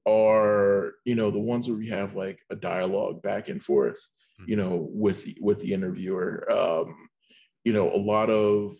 are 0.07 0.93
you 1.05 1.15
know 1.15 1.31
the 1.31 1.39
ones 1.39 1.69
where 1.69 1.77
we 1.77 1.89
have 1.89 2.15
like 2.15 2.39
a 2.51 2.57
dialogue 2.57 3.23
back 3.23 3.49
and 3.49 3.63
forth 3.63 3.99
Mm-hmm. 4.41 4.51
you 4.51 4.57
know 4.57 4.89
with 4.93 5.25
the, 5.25 5.37
with 5.41 5.59
the 5.61 5.73
interviewer 5.73 6.47
um 6.53 6.95
you 7.65 7.73
know 7.73 7.91
a 7.91 7.97
lot 7.97 8.29
of 8.29 8.77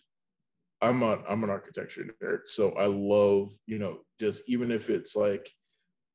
i'm 0.83 1.03
a 1.03 1.19
i'm 1.29 1.43
an 1.45 1.51
architecture 1.51 2.05
nerd 2.23 2.41
so 2.45 2.73
i 2.73 2.85
love 2.85 3.51
you 3.67 3.79
know 3.79 4.01
just 4.21 4.43
even 4.49 4.71
if 4.71 4.91
it's 4.91 5.17
like 5.17 5.49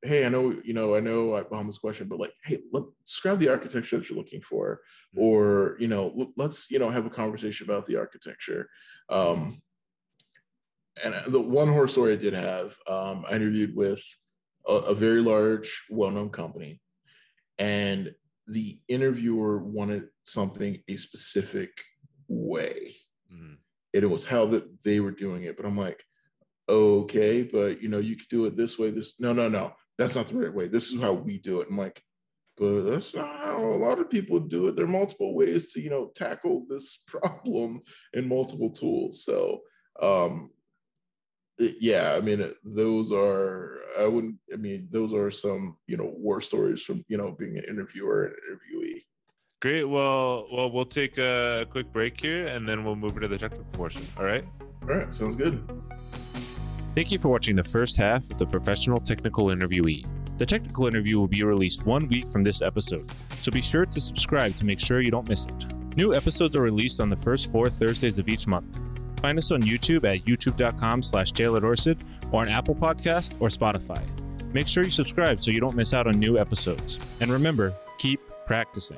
hey 0.04 0.26
i 0.26 0.30
know 0.30 0.52
you 0.63 0.74
know 0.74 0.95
i 0.95 1.00
know 1.00 1.36
i 1.36 1.43
found 1.43 1.67
this 1.67 1.80
question 1.80 2.08
but 2.08 2.19
like 2.19 2.34
hey 2.45 2.60
let's 2.71 2.86
describe 3.06 3.39
the 3.39 3.50
architecture 3.50 3.97
that 3.97 4.08
you're 4.10 4.17
looking 4.17 4.41
for 4.41 4.80
Mhm. 5.17 5.21
or 5.24 5.76
you 5.80 5.88
know 5.88 6.32
let's 6.38 6.69
you 6.69 6.78
know 6.78 6.89
have 6.89 7.08
a 7.08 7.10
conversation 7.10 7.65
about 7.65 7.86
the 7.86 7.95
architecture 7.97 8.69
um 9.10 9.60
and 11.04 11.15
the 11.28 11.39
one 11.39 11.67
horror 11.67 11.88
story 11.88 12.13
I 12.13 12.17
did 12.17 12.34
have, 12.34 12.76
um, 12.88 13.26
I 13.30 13.36
interviewed 13.36 13.76
with 13.76 14.04
a, 14.67 14.74
a 14.74 14.95
very 14.95 15.21
large, 15.21 15.86
well-known 15.89 16.30
company, 16.30 16.82
and 17.58 18.13
the 18.47 18.80
interviewer 18.88 19.63
wanted 19.63 20.10
something 20.24 20.78
a 20.88 20.95
specific 20.95 21.71
way, 22.28 22.95
Mhm. 23.32 23.58
and 23.93 24.04
it 24.04 24.10
was 24.10 24.26
how 24.26 24.45
that 24.47 24.84
they 24.84 25.00
were 25.00 25.12
doing 25.12 25.43
it. 25.43 25.58
But 25.58 25.65
I'm 25.65 25.78
like, 25.78 26.04
okay, 26.69 27.43
but 27.43 27.82
you 27.82 27.89
know, 27.89 28.00
you 28.00 28.15
could 28.15 28.30
do 28.30 28.45
it 28.45 28.56
this 28.56 28.78
way. 28.80 28.91
This 28.91 29.19
no, 29.19 29.34
no, 29.34 29.50
no, 29.50 29.74
that's 29.97 30.15
not 30.15 30.28
the 30.28 30.38
right 30.38 30.54
way. 30.54 30.67
This 30.67 30.91
is 30.91 31.00
how 31.00 31.13
we 31.13 31.38
do 31.38 31.62
it. 31.62 31.67
I'm 31.69 31.78
like, 31.78 32.02
but 32.58 32.82
that's 32.82 33.15
not 33.15 33.39
how 33.39 33.60
a 33.65 33.76
lot 33.78 34.00
of 34.00 34.10
people 34.10 34.39
do 34.39 34.67
it. 34.67 34.76
There 34.76 34.86
are 34.86 35.00
multiple 35.00 35.36
ways 35.36 35.74
to 35.74 35.82
you 35.82 35.89
know 35.89 36.12
tackle 36.15 36.65
this 36.67 37.04
problem 37.08 37.82
in 38.13 38.28
multiple 38.28 38.71
tools. 38.71 39.24
So 39.24 39.62
um 40.02 40.52
yeah, 41.80 42.15
I 42.17 42.21
mean, 42.21 42.54
those 42.63 43.12
are, 43.12 43.80
I 44.00 44.08
wouldn't, 44.08 44.36
I 44.54 44.58
mean, 44.58 44.88
those 44.91 45.13
are 45.13 45.30
some, 45.30 45.78
you 45.88 45.97
know, 45.97 46.12
war 46.17 46.41
stories 46.41 46.82
from, 46.82 47.04
you 47.08 47.17
know, 47.17 47.32
being 47.38 47.58
an 47.58 47.63
interviewer 47.67 48.26
and 48.26 48.36
interviewee. 48.50 49.04
Great. 49.62 49.84
Well, 49.84 50.47
well, 50.52 50.71
we'll 50.71 50.86
take 50.86 51.19
a 51.19 51.67
quick 51.69 51.91
break 51.93 52.19
here, 52.19 52.47
and 52.47 52.67
then 52.67 52.84
we'll 52.84 52.95
move 52.95 53.15
into 53.15 53.28
the 53.28 53.38
technical 53.38 53.65
portion. 53.74 54.02
All 54.17 54.26
right. 54.26 54.43
All 54.84 54.95
right, 54.95 55.13
sounds 55.13 55.36
good. 55.36 55.63
Thank 56.95 57.12
you 57.12 57.19
for 57.19 57.30
watching 57.30 57.56
the 57.56 57.63
first 57.63 57.95
half 57.95 58.30
of 58.32 58.38
the 58.39 58.45
Professional 58.45 59.00
Technical 59.00 59.45
Interviewee. 59.45 60.06
The 60.39 60.45
technical 60.45 60.88
interview 60.88 61.19
will 61.19 61.28
be 61.28 61.43
released 61.43 61.86
one 61.86 62.08
week 62.08 62.32
from 62.32 62.41
this 62.41 62.63
episode, 62.63 63.10
so 63.39 63.52
be 63.52 63.62
sure 63.62 63.86
to 63.86 64.02
subscribe 64.02 64.56
to 64.56 64.65
make 64.65 64.80
sure 64.80 65.00
you 65.00 65.12
don't 65.12 65.30
miss 65.30 65.45
it. 65.45 65.95
New 65.95 66.15
episodes 66.15 66.56
are 66.56 66.62
released 66.62 67.00
on 67.00 67.10
the 67.10 67.15
first 67.15 67.52
four 67.52 67.69
Thursdays 67.69 68.17
of 68.17 68.28
each 68.28 68.47
month. 68.47 68.80
Find 69.22 69.38
us 69.38 69.52
on 69.52 69.62
YouTube 69.62 70.04
at 70.04 70.26
youtube.com 70.26 71.04
slash 71.04 71.32
or 71.32 72.00
on 72.34 72.50
Apple 72.50 72.76
Podcast 72.76 73.40
or 73.40 73.50
Spotify. 73.50 74.02
Make 74.54 74.68
sure 74.68 74.84
you 74.84 74.92
subscribe 74.92 75.42
so 75.42 75.52
you 75.52 75.60
don't 75.60 75.76
miss 75.76 75.94
out 75.94 76.08
on 76.08 76.20
new 76.20 76.38
episodes. 76.38 76.98
And 77.22 77.32
remember, 77.32 77.74
keep 78.00 78.20
practicing. 78.46 78.98